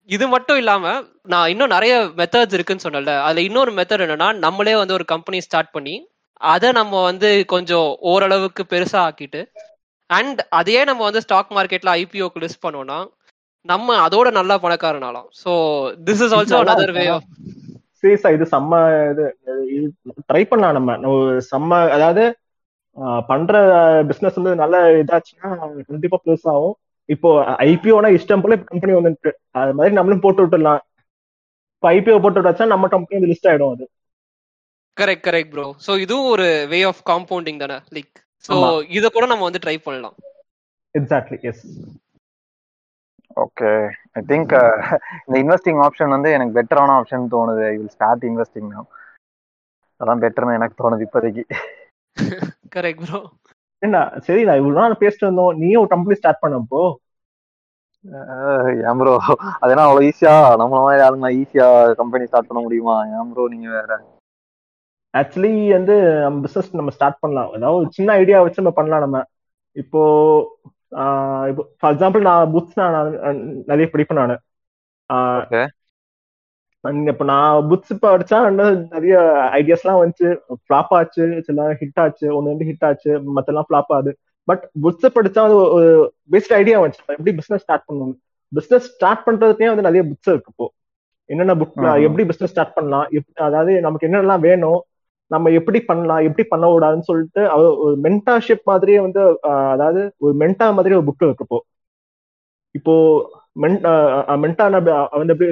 இது 0.08 0.26
மட்டும் 0.28 0.58
இல்லாம 0.58 0.84
நான் 1.24 1.50
இன்னும் 1.52 1.74
நிறைய 1.74 1.94
மெத்தட்ஸ் 2.18 2.54
இருக்குன்னு 2.56 2.84
சொன்னல 2.84 3.14
அதுல 3.24 3.42
இன்னொரு 3.48 3.72
மெத்தட் 3.72 4.04
என்னன்னா 4.04 4.28
நம்மளே 4.38 4.74
வந்து 4.76 4.96
ஒரு 4.98 5.04
கம்பெனி 5.04 5.38
ஸ்டார்ட் 5.46 5.74
பண்ணி 5.74 5.96
அதை 6.50 6.68
நம்ம 6.72 7.02
வந்து 7.02 7.30
கொஞ்சம் 7.46 7.88
ஓரளவுக்கு 8.10 8.64
பெருசா 8.72 8.98
ஆக்கிட்டு 9.06 9.40
அண்ட் 10.10 10.40
அதையே 10.50 10.82
நம்ம 10.84 11.04
வந்து 11.04 11.24
ஸ்டாக் 11.26 11.56
மார்க்கெட்ல 11.56 11.92
ஐபிஓக்கு 11.98 12.42
லிஸ்ட் 12.44 12.64
பண்ணோம்னா 12.66 12.98
நம்ம 13.66 13.96
அதோட 14.06 14.28
நல்லா 14.30 14.56
பணக்காரனாலாம் 14.64 15.28
so 15.42 15.52
this 16.06 16.22
is 16.26 16.34
also 16.38 16.58
another 16.64 16.90
way 16.98 17.04
of 17.16 17.26
சீரியஸா 18.02 18.28
இது 18.36 18.44
செம்ம 18.54 18.72
இது 19.12 19.24
ட்ரை 20.30 20.42
பண்ணலாம் 20.50 20.76
நம்ம. 20.78 20.96
நம்ம 21.04 21.16
செம்ம 21.52 21.78
அதாவது 21.96 22.24
பண்ற 23.30 23.52
பிசினஸ் 24.08 24.38
வந்து 24.38 24.52
நல்ல 24.62 24.76
இதாச்சுன்னா 25.02 25.48
கண்டிப்பா 25.90 26.18
ப்ளஸ் 26.24 26.46
ஆகும். 26.54 26.76
இப்போ 27.08 27.28
ஐபிஓனா 27.68 28.08
இஷ்டம் 28.16 28.42
போல 28.44 28.56
கம்பெனி 28.70 28.92
வந்துட்டு 28.98 29.30
அது 29.60 29.76
மாதிரி 29.78 29.96
நம்மளும் 29.98 30.24
போட்டு 30.24 30.42
விட்டுடலாம். 30.44 30.82
இப்போ 31.76 31.88
ஐபிஓ 31.96 32.16
போட்டு 32.24 32.40
விட்டாச்சா 32.40 32.66
நம்ம 32.72 32.88
கம்பெனி 32.94 33.28
லிஸ்ட் 33.30 33.48
ஆயிடும் 33.50 33.74
அது. 33.74 33.84
கரெக்ட் 34.96 35.26
கரெக்ட் 35.26 35.52
ப்ரோ 35.52 35.66
ஸோ 35.86 35.92
இதுவும் 36.04 36.30
ஒரு 36.34 36.46
வே 36.72 36.80
ஆஃப் 36.90 37.02
காம்பவுண்டிங் 37.10 37.60
தானே? 37.64 37.76
Like 37.96 38.14
so. 38.44 38.54
இதை 38.96 39.08
கூட 39.16 39.26
நம்ம 39.32 39.46
வந்து 39.48 39.62
ட்ரை 39.64 39.76
பண்ணலாம். 39.86 40.16
Exactly 40.94 41.38
yes 41.50 41.64
okay 43.36 43.70
I 44.12 44.20
think 44.30 44.52
இந்த 45.26 45.36
இன்வெஸ்டிங் 45.42 45.80
ஆப்ஷன் 45.86 46.14
வந்து 46.16 46.30
எனக்கு 46.32 46.56
பெட்டரான 46.58 46.94
ஆப்ஷன் 47.00 47.32
தோணுது. 47.34 47.62
ஐ 47.70 47.74
வில் 47.76 47.94
ஸ்டார்ட் 47.96 48.24
இன்வெஸ்டிங் 48.24 48.70
அதான் 50.00 50.22
பெட்டர்னு 50.24 50.56
எனக்கு 50.58 50.80
தோணுது 50.82 51.06
இப்போதைக்கு. 51.06 51.44
கரெக்ட் 52.76 53.04
ப்ரோ 53.04 53.20
என்ன? 53.82 53.96
சரி 54.18 54.40
நான் 54.44 54.60
இவ்வளவு 54.60 54.80
நாள் 54.80 55.00
பேசிட்டு 55.02 55.24
இருந்தோம். 55.26 55.52
நீயும் 55.54 55.82
ஒரு 55.82 55.90
கம்பெனி 55.94 56.16
ஸ்டார்ட் 56.18 56.44
பண்ணப்போ 56.44 56.82
ஏன் 58.88 58.98
ப்ரோ 59.00 59.12
அதெல்லாம் 59.60 59.88
அவ்வளோ 59.88 60.04
ஈஸியா 60.08 60.34
நம்மள 60.60 60.80
மாதிரி 60.84 61.02
ஆளுங்க 61.06 61.28
ஈஸியா 61.40 61.66
கம்பெனி 62.00 62.26
ஸ்டார்ட் 62.26 62.50
பண்ண 62.50 62.60
முடியுமா? 62.62 62.96
ஏன் 63.16 63.30
ப்ரோ 63.32 63.44
நீங்க 63.48 63.68
வேற? 63.70 63.90
ஆக்சுவலி 65.14 65.52
வந்து 65.72 65.94
நம்ம 66.24 66.40
பிசினஸ் 66.40 66.78
நம்ம 66.80 66.90
ஸ்டார்ட் 66.90 67.20
பண்ணலாம். 67.20 67.50
ஏதாவது 67.52 67.78
ஒரு 67.80 67.88
சின்ன 67.90 68.12
ஐடியா 68.12 68.42
வச்சு 68.42 68.62
நம்ம 68.62 68.74
பண்ணலாம் 68.78 69.04
நம்ம. 69.06 69.20
இப்போ 69.76 70.02
இப்போ 71.50 71.62
ஃபார் 71.78 71.94
எக்ஸாம்பிள் 71.94 72.22
நான் 72.28 72.52
புக்ஸ் 72.54 72.78
நான் 72.80 73.10
நிறைய 73.70 73.86
படிப்பேன் 73.92 74.20
நான். 74.20 74.38
இப்போ 77.12 77.24
நான் 77.30 77.66
புக்ஸ் 77.70 77.92
படிச்சா 78.04 78.38
நிறைய 78.94 79.16
ஐடியாஸ்லாம் 79.58 80.00
வந்துச்சு. 80.02 80.28
ஃப்ளாப் 80.64 80.92
ஆச்சு 80.98 81.24
சில 81.46 81.66
ஹிட் 81.80 82.00
ஆச்சு 82.04 82.26
ஒன்று 82.36 82.52
வந்து 82.52 82.68
ஹிட் 82.70 82.86
ஆச்சு 82.88 83.10
மற்றெல்லாம் 83.36 83.68
ஃப்ளாப் 83.70 83.92
ஆகுது. 83.96 84.12
பட் 84.48 84.64
புக்ஸ் 84.84 85.14
படிச்சா 85.16 85.40
அது 85.48 85.56
ஒரு 85.78 85.88
பெஸ்ட் 86.34 86.52
ஐடியா 86.60 86.76
வந்துச்சு. 86.82 87.02
எப்படி 87.18 87.34
பிசினஸ் 87.40 87.64
ஸ்டார்ட் 87.66 87.86
பண்ணணும்? 87.88 88.14
பிசினஸ் 88.52 88.86
ஸ்டார்ட் 88.94 89.24
பண்றதுக்கே 89.26 89.70
வந்து 89.72 89.86
நிறைய 89.88 90.02
புக்ஸ் 90.10 90.30
இருக்கு 90.32 90.52
இப்போ. 90.54 90.66
என்னென்ன 91.30 91.54
புக். 91.62 91.74
எப்படி 92.06 92.24
பிசினஸ் 92.30 92.52
ஸ்டார்ட் 92.54 92.76
பண்ணலாம்? 92.76 93.06
அதாவது 93.48 93.72
நமக்கு 93.86 94.06
என்னெல்லாம் 94.08 94.44
வேணும்? 94.48 94.80
நம்ம 95.30 95.50
எப்படி 95.58 95.78
பண்ணலாம் 95.88 96.26
எப்படி 96.28 96.44
பண்ண 96.48 96.66
கூடாதுன்னு 96.68 97.08
சொல்லிட்டு 97.08 97.42
ஒரு 97.84 97.96
மென்டார்ஷிப் 98.04 98.64
மாதிரியே 98.64 99.00
வந்து 99.06 99.22
அதாவது 99.72 100.02
ஒரு 100.18 100.34
மென்டா 100.42 100.66
மாதிரி 100.76 100.96
ஒரு 100.98 101.06
புக் 101.08 101.26
இருக்கு 101.26 101.46
இப்போ. 102.74 102.94
மென்டா 103.62 103.92
வந்து 105.14 105.34
எப்படி 105.34 105.48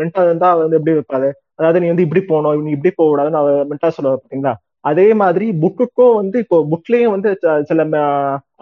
மென்டா 0.00 0.20
இருந்தா 0.26 0.48
வந்து 0.60 0.78
எப்படி 0.78 0.94
இருப்பாரு 0.96 1.28
அதாவது 1.58 1.80
நீ 1.82 1.88
வந்து 1.88 2.04
இப்படி 2.06 2.22
போகணும் 2.24 2.62
நீ 2.66 2.70
இப்படி 2.76 2.92
போக 2.92 3.08
கூடாதுன்னு 3.10 3.40
அவ 3.40 3.50
மென்டா 3.70 3.88
சொல்லுவா 3.96 4.14
பாத்தீங்களா? 4.16 4.52
அதே 4.84 5.08
மாதிரி 5.14 5.46
புக்குக்கும் 5.62 6.16
வந்து 6.20 6.36
இப்போ 6.44 6.56
புக்லயும் 6.72 7.14
வந்து 7.16 7.28
சில 7.68 7.82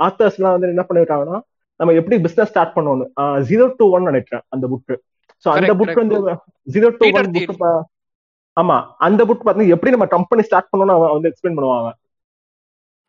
ஆத்தர்ஸ் 0.06 0.36
எல்லாம் 0.38 0.56
வந்து 0.56 0.72
என்ன 0.74 0.84
பண்ணிருக்காங்கன்னா 0.88 1.38
நம்ம 1.80 1.92
எப்படி 2.00 2.16
பிசினஸ் 2.24 2.50
ஸ்டார்ட் 2.50 2.74
பண்ணணும்? 2.74 3.12
ஜீரோ 3.48 3.66
டு 3.78 3.84
ஒன் 3.90 4.08
நினைக்கிறேன் 4.10 4.44
அந்த 4.48 4.66
புக் 4.72 4.92
சோ 5.46 5.48
அந்த 5.56 5.72
புக். 5.80 5.94
வந்து 6.02 6.18
ஜீரோ 6.74 6.88
டு 6.98 7.06
ஒன். 7.12 7.30
புக் 7.38 7.64
ஆமா 8.56 8.76
அந்த 9.00 9.20
புக் 9.24 9.44
பாத்தீங்கன்னா 9.44 9.74
எப்படி 9.74 9.90
நம்ம 9.90 10.06
கம்பெனி 10.10 10.42
ஸ்டார்ட் 10.42 10.70
பண்ணணும்னு 10.70 10.96
அவன் 10.96 11.14
வந்து 11.14 11.30
எக்ஸ்பிளைன் 11.30 11.56
பண்ணுவாங்க. 11.58 11.90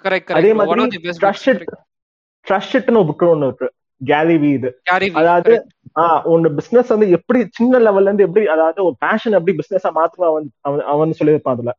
கரெக்ட் 0.06 0.32
அதே 0.32 0.49
கரெக்ட் 0.49 0.62
ஒன் 0.63 0.69
மாதிரி 0.71 0.84
ஆஃப் 0.84 0.93
தி 0.95 1.01
பெஸ்ட் 1.01 1.21
ட்ரஸ்ட் 1.21 1.49
ஒரு 2.91 3.08
புக் 3.10 3.23
ஒன்று 3.27 3.47
இருக்கு. 3.47 3.67
கேரி 4.01 4.36
வி 4.38 4.51
இது. 4.51 4.69
அதாவது 5.19 5.51
ஆஹ் 5.95 6.21
உன்னோட 6.30 6.51
பிசினஸ் 6.56 6.93
வந்து 6.93 7.08
எப்படி 7.17 7.39
சின்ன 7.51 7.80
லெவல்ல 7.80 8.10
இருந்து 8.10 8.25
எப்படி 8.27 8.45
அதாவது 8.47 8.80
ஒரு 8.84 8.95
பேஷன் 9.01 9.38
எப்படி 9.38 9.54
பிசினஸா 9.60 9.89
மாத்துவா 9.97 10.27
அவன் 10.32 10.47
அவன் 10.62 10.84
அவன் 10.93 11.17
சொல்லியிருப்பான் 11.19 11.56
அதுல. 11.58 11.73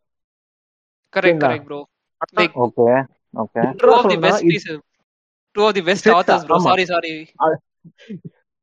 கரெக்ட் 1.13 1.27
சரிங்களா? 1.29 1.49
Correct 1.49 1.67
bro 1.69 1.81
like 2.39 2.55
okay 2.65 2.87
okay 3.35 3.63
two 3.81 3.91
of 3.93 4.05
the 4.05 4.15
சொல்லணும்னா 4.15 4.23
பெஸ்ட் 4.27 4.45
இது- 4.45 4.53
pieces 4.55 4.81
two 5.57 5.65
of 5.65 5.75
the 5.75 5.83
best 5.83 6.07
Six, 6.07 6.15
authors 6.19 6.47
bro 6.47 6.57
ஆமா. 6.59 6.69
சாரி 6.69 6.85
சாரி 6.87 7.13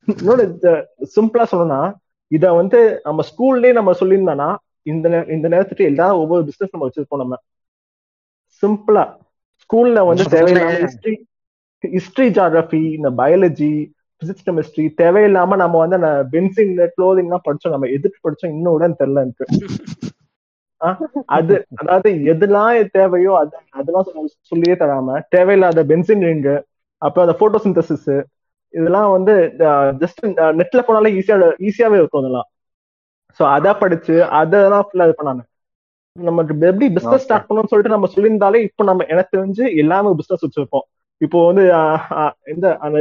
இன்னொரு 0.08 0.44
சிம்பிளா 1.16 1.46
சொல்லணும்னா 1.52 1.82
இத 2.32 2.46
வந்து 2.54 2.80
நம்ம 3.04 3.24
ஸ்கூல்லயே 3.30 3.74
நம்ம 3.74 3.92
சொல்லியிருந்தோம்னா 4.00 4.50
இந்த 4.82 5.26
இந்த 5.30 5.48
நேரத்துக்கு 5.48 5.84
எல்லாரும் 5.84 6.18
ஒவ்வொரு 6.18 6.46
பிசினஸ் 6.46 6.72
நம்ம 6.72 6.88
வச்சிருப்போம் 6.88 7.18
நம்ம. 7.18 7.36
சிம்பிளா 8.62 9.18
ஸ்கூல்ல 9.64 10.06
வந்து 10.06 10.24
தேவையில்லாம 10.24 10.88
ஹிஸ்டரி 10.88 11.16
ஹிஸ்டரி 11.88 12.32
ஜாகிரபி 12.32 12.94
இந்த 12.94 13.12
பயாலஜி 13.12 13.92
பிசிக்ஸ் 14.22 14.50
கெமிஸ்ட்ரி 14.50 14.90
தேவையில்லாம 14.98 15.56
நம்ம 15.56 15.78
வந்து 15.78 15.96
அந்த 15.96 16.28
பென்சிங் 16.32 16.88
க்ளோதிங் 16.98 17.18
எல்லாம் 17.18 17.42
படிச்சோம். 17.50 17.70
நம்ம 17.70 17.88
எதுக்கு 17.88 18.30
படிச்சோம்? 18.30 18.46
இன்னும் 18.46 18.72
கூட 18.72 18.88
தெரியல 18.88 19.16
எனக்கு. 19.16 19.46
அது 21.26 21.66
அதாவது 21.76 22.12
எதெல்லாம் 22.12 22.90
தேவையோ 22.92 23.38
அது 23.38 23.58
அதெல்லாம் 23.70 24.04
சொல்ல- 24.04 24.30
சொல்லியே 24.42 24.76
தராம 24.76 25.22
தேவையில்லாத 25.30 25.84
பென்சின் 25.84 26.20
ரிங்கு 26.20 26.62
அப்புறம் 26.98 27.28
அந்த 27.28 27.40
போட்டோ 27.40 27.58
சிந்தசிஸ் 27.64 28.24
இதெல்லாம் 28.70 29.12
வந்து 29.12 29.54
ஜஸ்ட் 29.60 30.26
நெட்ல 30.26 30.82
போனாலே 30.88 31.22
ஈஸியா 31.22 31.54
ஈஸியாவே 31.60 31.94
இருக்கும் 31.94 32.22
அதெல்லாம். 32.22 32.49
சோ 33.38 33.44
அத 33.56 33.74
படிச்சு 33.82 34.16
அதெல்லாம் 34.40 34.86
ஃபுல்லா 34.88 35.06
இது 35.08 35.20
பண்ணாங்க. 35.20 35.44
நமக்கு 36.16 36.54
எப்படி 36.70 36.88
பிசினஸ். 36.96 37.24
ஸ்டார்ட் 37.26 37.48
பண்ணணும்னு 37.48 37.72
சொல்லிட்டு 37.72 37.96
நம்ம 37.96 38.08
சொல்லியிருந்தாலே 38.14 38.60
இப்போ 38.68 38.84
நம்ம 38.84 39.06
எனக்கு 39.14 39.36
தெரிஞ்சு 39.36 39.66
எல்லாமே 39.84 40.16
பிசினஸ் 40.22 40.46
வச்சிருப்போம். 40.46 40.86
இப்போ 41.22 41.38
வந்து 41.48 41.64
இந்த 42.54 42.68
அந்த 42.86 42.98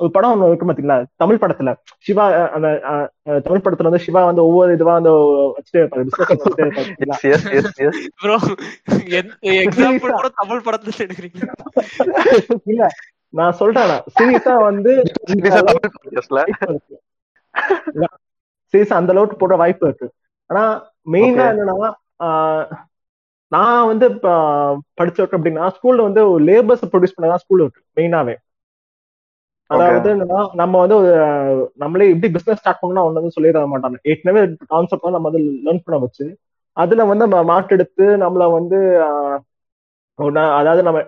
ஒரு 0.00 0.08
படம் 0.14 0.30
ஒண்ணு 0.32 0.46
இருக்கு 0.48 0.66
பாத்தீங்களா? 0.68 0.96
தமிழ் 1.22 1.40
படத்துல. 1.42 1.70
சிவா 2.06 2.24
அந்த 2.56 2.68
தமிழ் 3.46 3.62
படத்துல 3.64 3.88
வந்து 3.88 4.04
சிவா 4.06 4.20
வந்து 4.28 4.42
ஒவ்வொரு 4.44 4.70
இதுவா 4.76 4.94
வந்து 4.98 5.12
வச்சுட்டே 5.56 5.82
இருப்பாரு. 5.82 6.06
தமிழ் 10.40 10.64
படத்துல 10.66 11.04
எடுக்கிறீங்க 11.04 11.38
இல்ல 12.72 12.82
நான் 13.34 13.58
சொல்றேன் 13.60 13.92
சீரியஸா 14.16 14.54
வந்து 14.62 14.92
சீரியஸா 18.72 18.98
அந்த 19.00 19.12
அளவுக்கு 19.14 19.36
போட 19.36 19.54
வாய்ப்பு 19.56 19.86
இருக்கு. 19.88 20.06
ஆனா 20.50 20.62
மெயினா. 21.14 21.44
என்னன்னா 21.52 21.90
நான் 23.52 23.88
வந்து 23.88 24.06
படிச்சிருக்கேன் 24.98 25.38
அப்படின்னா 25.38 25.64
ஸ்கூல்ல 25.76 26.06
வந்து 26.08 26.20
லேபர்ஸ் 26.48 26.90
ப்ரொடியூஸ் 26.92 27.16
பண்ணதான் 27.16 27.42
ஸ்கூல் 27.44 27.62
இருக்கு 27.64 27.82
மெயினாவே 27.98 28.34
அதாவது 29.70 30.08
என்னன்னா 30.14 30.40
நம்ம 30.60 30.80
வந்து 30.84 30.96
நம்மளே 31.76 32.08
எப்படி 32.10 32.28
பிசினஸ் 32.34 32.60
ஸ்டார்ட் 32.60 32.80
பண்ணணும் 32.82 33.06
ஒண்ணு 33.06 33.20
வந்து 33.20 33.36
சொல்லிட 33.36 33.60
மாட்டாங்க. 33.72 33.98
ஏற்கனவே 34.10 34.40
கான்செப்ட் 34.72 35.16
நம்ம 35.16 35.28
வந்து 35.30 35.42
லேர்ன் 35.66 35.84
பண்ண 35.84 35.98
வச்சு 36.04 36.26
அதுல 36.76 37.04
வந்து 37.04 37.24
நம்ம 37.26 37.42
மார்க் 37.50 37.74
எடுத்து 37.76 38.04
நம்மள 38.22 38.44
வந்து 38.52 38.78
அதாவது 40.58 40.82
நம்ம 40.82 40.98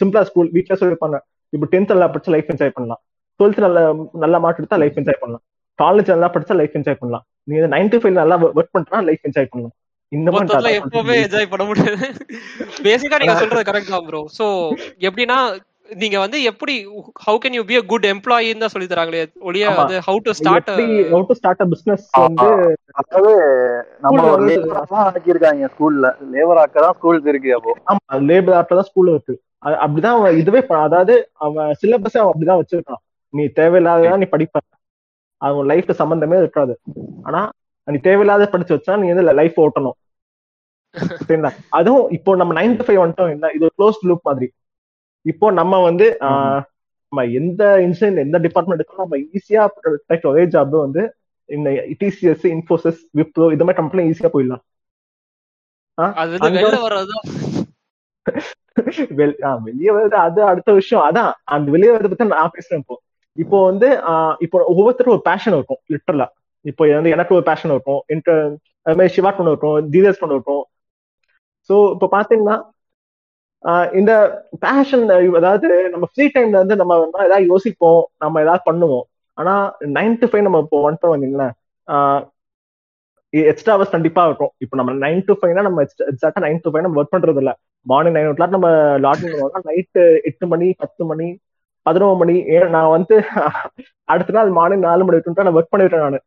சிம்பிளா 0.00 0.22
ஸ்கூல் 0.28 0.54
வீட்ல 0.56 0.78
சொல்லிருப்பாங்க 0.80 1.18
இப்போ 1.52 1.66
டென்த் 1.72 1.92
நல்லா 1.92 2.08
படிச்சா 2.08 2.32
லைஃப் 2.34 2.50
என்ஜாய் 2.52 2.74
பண்ணலாம். 2.74 3.00
டுவெல்த் 3.40 3.64
நல்ல 3.66 3.78
நல்ல 4.22 4.36
மார்க் 4.40 4.60
எடுத்தா 4.60 4.78
லைஃப் 4.82 4.98
என்ஜாய் 5.00 5.20
பண்ணலாம். 5.20 5.44
காலேஜ் 5.78 6.08
நல்லா 6.08 6.30
படிச்சா 6.34 6.54
லைஃப் 6.54 6.74
என்ஜாய் 6.74 7.00
பண்ணலாம். 7.00 7.24
நீ 7.44 7.56
நைன் 7.74 7.88
டு 7.88 7.98
ஃபைவ் 7.98 8.18
நல்லா 8.20 8.36
ஒர்க் 8.58 8.74
பண்றா 8.78 9.04
லைஃப் 9.04 9.24
என்ஜாய் 9.28 9.50
பண்ணலாம். 9.50 9.74
இந்த 10.12 10.30
மாதிரி. 10.30 10.74
எப்பவுமே 10.78 11.16
என்ஜாய் 11.24 11.50
பண்ண 11.50 11.64
முடியாது. 11.64 11.96
பேசிக்கா 12.82 13.18
நீங்க 13.18 13.34
சொல்றது 13.36 13.70
கரெக்ட் 13.70 13.94
தான் 13.94 14.06
ப்ரோ 14.06 14.20
சோ 14.38 14.46
எப்படின்னா 15.06 15.38
நீங்க 15.90 16.18
வந்து 16.18 16.38
எப்படி 16.42 16.72
how 17.26 17.38
can 17.42 17.54
you 17.54 17.62
be 17.64 17.76
a 17.76 17.82
good 17.82 18.06
எம்ப்ளாயின்னு 18.06 18.58
தான் 18.58 18.72
சொல்லி 18.72 18.88
தராங்களே 18.88 19.20
ஒளிய. 19.48 19.66
வந்து 19.76 19.98
how 20.06 20.18
to 20.24 20.32
start 20.32 20.70
how 21.12 21.20
to 21.22 21.36
start 21.38 21.60
a 21.64 21.68
business 21.72 22.02
வந்து 22.16 22.48
அதாவது 23.00 23.32
நம்ம 24.00 24.24
ஒரு 24.32 24.42
லேபரா 24.48 24.82
தான் 24.92 25.06
ஆக்கியிருக்காங்க 25.08 25.70
ஸ்கூல்ல 25.74 26.10
லேபர் 26.34 26.60
ஆக்க 26.64 26.80
தான் 26.80 26.96
ஸ்கூல்ஸ் 26.98 27.28
இருக்கு 27.28 27.54
அப்போ. 27.54 27.74
ஆமா 27.90 28.18
லேபர் 28.30 28.56
ஆர்ட்ல 28.58 28.78
தான் 28.80 28.88
ஸ்கூல்ல 28.90 29.14
இருக்கு. 29.16 29.36
அது- 29.66 29.80
அப்படிதான் 29.84 30.16
அவன் 30.18 30.36
இதுவே 30.36 30.60
அதாவது 30.80 31.14
அவன் 31.46 31.70
சிலபஸ் 31.82 32.18
அவன் 32.20 32.32
அப்படிதான் 32.32 32.60
வச்சிருக்கான். 32.62 33.02
நீ 33.34 33.44
தேவையில்லாததான் 33.60 34.22
நீ 34.24 34.28
படிப்ப. 34.34 34.64
அவன் 35.42 35.66
லைஃப் 35.66 35.90
சம்பந்தமே 35.92 36.38
இருக்காது. 36.38 36.74
ஆனா 37.22 37.40
நீ 37.88 37.98
தேவையில்லாத 37.98 38.48
படிச்சு 38.48 38.76
வச்சா 38.76 38.98
நீ 39.00 39.06
வந்து 39.12 39.32
லைஃப் 39.32 39.58
ஓட்டணும். 39.60 39.96
சரிங்களா? 41.20 41.50
அதுவும் 41.70 42.10
இப்போ 42.10 42.36
நம்ம 42.36 42.52
நைன் 42.58 42.76
டு 42.76 42.84
ஃபைவ் 42.84 43.02
வந்துட்டோம் 43.02 43.30
என்ன? 43.30 43.50
இது 43.56 43.66
க்ளோஸ் 43.78 43.98
லூப் 44.02 44.20
மாதிரி. 44.22 44.48
இப்போ 45.26 45.50
நம்ம 45.50 45.82
வந்து 45.82 46.06
நம்ம 47.12 47.24
எந்த 47.32 47.62
இன்சிடென்ட் 47.78 48.18
எந்த 48.18 48.38
டிபார்ட்மெண்ட் 48.38 48.80
எடுத்தாலும் 48.80 49.06
நம்ம 49.06 49.18
ஈஸியா 49.36 49.62
ஒரே 50.32 50.44
ஜாப் 50.46 50.74
வந்து 50.78 51.02
இந்த 51.48 51.68
டிசிஎஸ் 52.00 52.44
இன்ஃபோசிஸ் 52.54 53.00
விப்ரோ 53.16 53.46
இது 53.52 53.64
மாதிரி 53.64 53.80
கம்பெனி 53.80 54.02
ஈஸியா 54.10 54.30
போயிடலாம். 54.32 54.64
வெளிய 59.66 59.92
வருது 59.94 60.16
அது 60.26 60.42
அடுத்த 60.42 60.72
விஷயம். 60.72 61.04
அதான் 61.08 61.30
அந்த 61.44 61.70
வெளிய 61.70 61.90
வரத 61.92 62.08
பத்தி 62.08 62.24
நான் 62.34 62.50
பேசுறேன் 62.54 62.82
இப்போ. 62.82 62.96
இப்போ 63.38 63.58
வந்து 63.70 63.88
இப்போ 64.44 64.58
ஒவ்வொருத்தரும் 64.72 65.14
ஒரு 65.16 65.24
பேஷன் 65.30 65.56
இருக்கும் 65.58 65.80
லிட்டரலா 65.94 66.26
இப்போ 66.64 66.84
வந்து 66.98 67.14
எனக்கு 67.16 67.36
ஒரு 67.38 67.44
பேஷன் 67.50 67.72
இருக்கும் 67.74 68.00
இன்டர் 68.14 68.42
அது 68.86 68.96
மாதிரி 68.98 69.14
சிவா 69.16 69.30
ஒன்று 69.40 69.52
இருக்கும் 69.52 69.90
தீரஸ் 69.94 70.22
ஒன்று 70.24 70.36
இருக்கும். 70.38 70.64
ஸோ 71.70 71.74
இப்போ 71.94 72.06
பாத்தீங்கன்னா 72.16 72.56
இந்த 74.00 74.12
பேஷன் 74.64 75.04
அதாவது 75.40 75.68
நம்ம 75.94 76.06
ஃப்ரீ 76.12 76.26
டைம்ல 76.34 76.56
வந்து 76.62 76.76
நம்ம 76.80 76.98
ஏதாவது 77.28 77.46
யோசிப்போம் 77.52 78.02
நம்ம 78.24 78.40
ஏதாவது 78.44 78.62
பண்ணுவோம். 78.70 79.06
ஆனா 79.38 79.54
நைன் 79.96 80.18
டு 80.20 80.26
ஃபைவ் 80.30 80.46
நம்ம 80.46 80.60
இப்போ 80.64 80.76
ஒன் 80.80 80.86
வந்துட்டோம் 80.88 81.14
வந்தீங்களா 81.14 81.48
எக்ஸ்ட்ரா 83.32 83.72
ஹவர்ஸ் 83.74 83.94
கண்டிப்பா 83.94 84.22
இருக்கும். 84.28 84.52
இப்போ 84.64 84.74
நம்ம 84.80 84.92
நைன் 85.04 85.20
டு 85.28 85.32
ஃபைவ்னா 85.38 85.64
நம்ம 85.68 85.82
எக்ஸாக்டா 86.10 86.42
நைன் 86.46 86.62
டு 86.64 86.70
ஃபைவ் 86.72 86.86
நம்ம 86.86 87.00
ஒர்க் 87.00 87.14
பண்றது 87.14 87.40
இல்ல 87.42 87.52
மார்னிங் 87.86 88.16
நைன் 88.16 88.28
ஓ 88.30 88.32
கிளாக் 88.38 88.56
நம்ம 88.56 88.68
லாகின் 89.06 89.32
பண்ணுவோம்னா 89.32 89.60
நைட்டு 89.70 90.02
எட்டு 90.30 90.46
மணி 90.52 90.68
பத்து 90.82 91.02
மணி 91.10 91.28
பதினோரு 91.88 92.16
மணி 92.22 92.36
நான் 92.76 92.94
வந்து 92.96 93.16
அடுத்த 94.12 94.36
நாள் 94.38 94.56
மார்னிங் 94.58 94.86
நாலு 94.88 95.04
மணி 95.04 95.16
வரைக்கும் 95.16 95.48
நான் 95.48 95.58
ஒர்க் 95.58 95.72
பண்ணிட்டேன் 95.72 96.04
நான். 96.06 96.24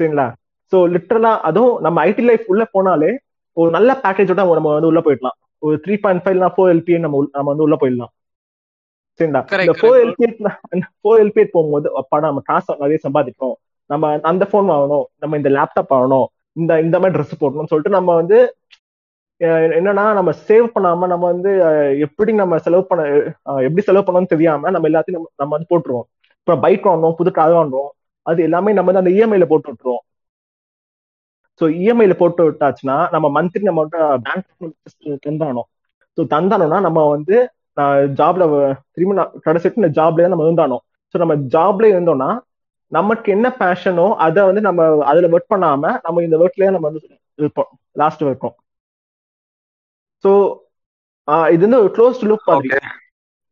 சரிங்களா? 0.00 0.26
ஸோ 0.72 0.78
லிட்டரலா 0.94 1.32
அதுவும் 1.48 1.76
நம்ம 1.84 2.02
ஐடி 2.08 2.24
லைஃப் 2.30 2.50
உள்ள 2.52 2.64
போனாலே 2.74 3.10
ஒரு 3.56 3.70
நல்ல 3.76 3.90
பேக்கேஜோட 4.02 4.42
நம்ம 4.58 4.72
வந்து 4.76 4.90
உள்ள 4.90 5.00
போயிடலாம். 5.06 5.36
ஒரு 5.66 5.76
three 5.84 5.94
point 6.04 6.22
five 6.24 6.42
four 6.56 6.70
LPA 6.74 6.98
நம்ம 7.04 7.22
நம்ம 7.36 7.48
வந்து 7.52 7.64
உள்ள 7.66 7.76
போயிடலாம். 7.80 8.12
சரிங்களா? 9.20 9.42
இந்த 9.66 9.74
ஃபோர். 9.80 9.98
எல்பிஏ 10.04 10.30
ஃபோர் 11.00 11.20
எல்பிஏ 11.24 11.46
போகும்போது 11.54 11.88
அப்பா 12.00 12.20
நம்ம 12.26 12.42
காசு 12.50 12.76
நிறைய 12.82 13.00
சம்பாதிக்கிறோம் 13.06 13.56
நம்ம 13.90 14.12
அந்த 14.30 14.44
ஃபோன் 14.50 14.70
வாங்கணும் 14.72 15.04
நம்ம 15.22 15.36
இந்த 15.40 15.50
லேப்டாப் 15.56 15.92
வாங்கணும் 15.96 16.26
இந்த 16.60 16.72
இந்த 16.86 16.96
மாதிரி 17.00 17.14
ட்ரெஸ் 17.16 17.40
போடணும்னு 17.42 17.70
சொல்லிட்டு 17.72 17.96
நம்ம 17.98 18.14
வந்து 18.20 18.38
என்னன்னா 19.74 20.04
நம்ம 20.18 20.30
சேவ் 20.48 20.66
பண்ணாம 20.74 21.06
நம்ம 21.12 21.24
வந்து 21.32 21.50
எப்படி 22.06 22.32
நம்ம 22.40 22.58
செலவு 22.66 22.84
பண்ண 22.90 23.02
எப்படி 23.66 23.82
செலவு 23.86 24.04
பண்ணணும்னு 24.06 24.32
தெரியாம 24.34 24.70
நம்ம 24.70 24.88
எல்லாத்தையும் 24.90 25.18
நம்ம 25.18 25.30
நம்ம 25.42 25.52
வந்து 25.56 25.70
போட்டுருவோம். 25.72 26.06
இப்போ 26.40 26.54
பைக் 26.64 26.88
வாங்கணும் 26.88 27.18
புது 27.20 27.30
கார் 27.32 27.56
வாங்கணும் 27.56 27.90
அது 28.26 28.40
எல்லாமே 28.48 28.74
நம்ம 28.76 28.90
வந்து 28.90 29.02
அந்த 29.04 29.12
இஎம்ஐல 29.16 29.46
போட்டு 29.50 29.70
விட்டுருவோம். 29.70 30.02
ஸோ 31.60 31.64
இஎம்ஐல 31.78 32.14
போட்டு 32.20 32.42
விட்டாச்சுன்னா 32.46 32.96
நம்ம 33.14 33.26
மந்த்லி 33.36 33.64
நம்ம 33.68 33.82
வந்து 33.84 33.98
பேங்க் 34.26 34.46
தந்தானோம் 35.26 35.68
ஸோ 36.18 36.24
தந்தானோம்னா 36.30 36.78
நம்ம 36.80 37.00
வந்து 37.08 37.36
ஜாப்ல 38.18 38.44
திரும்பி 38.94 39.18
நான் 39.18 39.34
கடைசிட்டு 39.46 39.80
இந்த 39.82 39.90
ஜாப்ல 39.98 40.30
நம்ம 40.32 40.46
இருந்தானோம் 40.46 40.82
ஸோ 41.14 41.18
நம்ம 41.18 41.34
ஜாப்ல 41.54 41.90
இருந்தோம்னா 41.92 42.30
நமக்கு 42.92 43.28
என்ன 43.32 43.48
பேஷனோ 43.60 44.06
அதை 44.26 44.40
வந்து 44.46 44.62
நம்ம 44.68 44.80
அதுல 45.10 45.28
ஒர்க் 45.34 45.52
பண்ணாம 45.52 45.92
நம்ம 46.06 46.22
இந்த 46.22 46.36
ஒர்க்லயே 46.42 46.70
நம்ம 46.70 46.88
வந்து 46.90 47.02
இருப்போம் 47.38 47.70
லாஸ்ட் 47.96 48.24
வரைக்கும். 48.26 48.54
ஸோ 50.24 50.30
இது 51.50 51.62
வந்து 51.66 51.80
ஒரு 51.80 51.90
க்ளோஸ் 51.96 52.20
லுக் 52.24 52.46
மாதிரி 52.48 52.70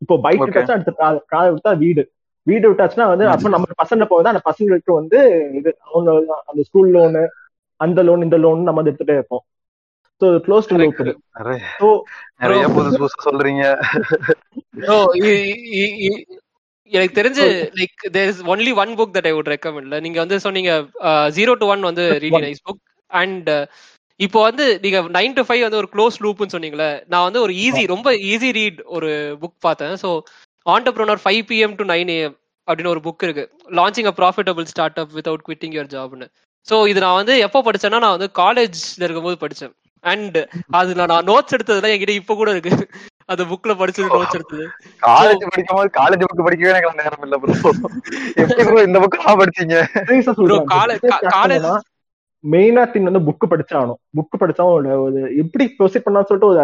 இப்போ 0.03 0.15
பைக். 0.25 0.41
விட்டாச்சுன்னா 0.43 0.79
அடுத்த 0.79 0.93
கார் 1.33 1.53
விட்டா 1.55 1.73
வீடு 1.83 2.03
வீடு 2.47 2.65
விட்டாச்சுன்னா 2.69 3.07
வந்து 3.09 3.25
அப்போ 3.33 3.49
நம்ம 3.55 3.77
பசங்க 3.81 4.05
போகுது 4.07 4.33
அந்த 4.33 4.43
பசங்களுக்கு 4.47 4.93
வந்து 4.99 5.19
இது 5.59 5.71
அவங்க 5.89 6.11
அந்த 6.45 6.61
ஸ்கூல் 6.69 6.91
லோனு 6.95 7.23
அந்த 7.81 8.03
லோன் 8.07 8.27
இந்த 8.27 8.39
லோன் 8.39 8.67
நம்ம 8.67 8.81
வந்து 8.81 8.93
எடுத்துட்டே 8.93 9.17
இருப்போம் 9.19 9.45
ஸோ 10.21 10.29
க்ளோஸ் 10.47 10.69
டு 10.69 10.77
லுக் 10.79 11.01
இது 11.03 11.15
நிறைய 12.43 12.63
புதுசு 12.77 12.99
புதுசு 12.99 13.27
சொல்றீங்க 13.27 13.65
எனக்கு 16.93 17.15
தெரிஞ்சு 17.15 17.45
like 17.79 18.05
there 18.15 18.31
is 18.31 18.43
only 18.53 18.73
one 18.79 18.93
book 18.99 19.15
that 19.17 19.29
I 19.31 19.35
would 19.35 19.53
ரெக்கமெண்ட்ல 19.53 19.97
நீங்க 20.05 20.19
வந்து 20.21 20.37
சொன்னீங்க 20.47 20.73
ஜீரோ 21.37 21.55
டு 21.61 21.69
ஒன் 21.73 21.83
வந்து 21.89 22.05
ரீடி 22.25 22.41
நைஸ் 22.47 22.65
புக் 22.67 22.83
அண்ட் 23.11 23.51
இப்போ 24.21 24.39
வந்து 24.43 24.65
நீங்க 24.83 24.99
நைன் 25.17 25.35
டு 25.35 25.43
ஃபைவ் 25.49 25.63
வந்து 25.63 25.81
ஒரு 25.81 25.89
க்ளோஸ் 25.95 26.17
லூப்னு 26.23 26.55
சொன்னீங்களே 26.55 26.91
நான் 27.07 27.27
வந்து 27.27 27.41
ஒரு 27.41 27.53
ஈஸி 27.65 27.83
ரொம்ப 27.87 28.09
ஈஸி 28.31 28.51
ரீட் 28.57 28.81
ஒரு 28.97 29.11
புக் 29.43 29.57
பார்த்தேன். 29.61 29.95
So 30.03 30.09
entrepreneur 30.67 31.21
five 31.25 31.43
PM 31.51 31.77
to 31.77 31.85
nine 31.93 32.11
AM 32.17 32.35
அப்படின்னு 32.69 32.93
ஒரு 32.95 33.03
புக் 33.05 33.25
இருக்கு. 33.27 33.45
Launching 33.79 34.09
a 34.11 34.15
profitable 34.19 34.67
startup 35.03 35.13
without 35.17 35.45
quitting 35.47 35.75
your 35.77 35.93
ஜாப்னு 35.93 36.27
so 36.69 36.89
இது 36.89 37.01
நான் 37.01 37.19
வந்து 37.21 37.35
எப்போ 37.39 37.59
படிச்சேன்னா 37.67 38.01
நான் 38.05 38.17
வந்து 38.17 38.31
காலேஜ்ல 38.41 39.05
இருக்கும்போது 39.07 39.39
படிச்சேன். 39.45 39.73
அண்ட் 40.05 40.37
அதுல 40.71 41.07
நான் 41.07 41.25
நோட்ஸ் 41.25 41.55
எடுத்ததுல 41.57 41.93
என்கிட்ட 41.93 42.15
இப்போ 42.21 42.35
கூட 42.35 42.51
இருக்கு. 42.51 42.73
அந்த 43.27 43.43
புக்ல 43.45 43.73
படிச்சது 43.81 44.09
நோட்ஸ் 44.13 44.37
எடுத்தது. 44.37 44.67
காலேஜ் 45.03 45.43
படிக்கும் 45.53 45.79
போது 45.79 45.91
காலேஜ் 45.99 46.23
புக் 46.23 46.47
படிக்கவே 46.47 46.73
எனக்கு 46.75 47.01
நேரம் 47.03 47.25
இல்ல 47.27 47.39
ப்ரோ 47.39 47.55
எப்படி 48.43 48.67
ப்ரோ 48.69 48.83
இந்த 48.89 48.99
புக் 49.05 49.17
எல்லாம் 49.19 49.41
படிச்சீங்க? 49.43 49.77
Bro, 50.41 50.59
காலே- 50.75 50.99
கா- 51.05 51.23
college- 51.37 51.69
மெயினா 52.45 52.91
திங் 52.91 53.03
வந்து 53.03 53.29
புக் 53.29 53.51
படிச்சாகணும். 53.51 54.01
புக் 54.17 54.41
படிச்சா 54.41 54.65
ஒரு 55.05 55.39
எப்படி 55.43 55.75
ப்ரொசீட் 55.79 56.05
பண்ணான்னு 56.05 56.29
சொல்லிட்டு 56.29 56.47
ஒரு 56.47 56.59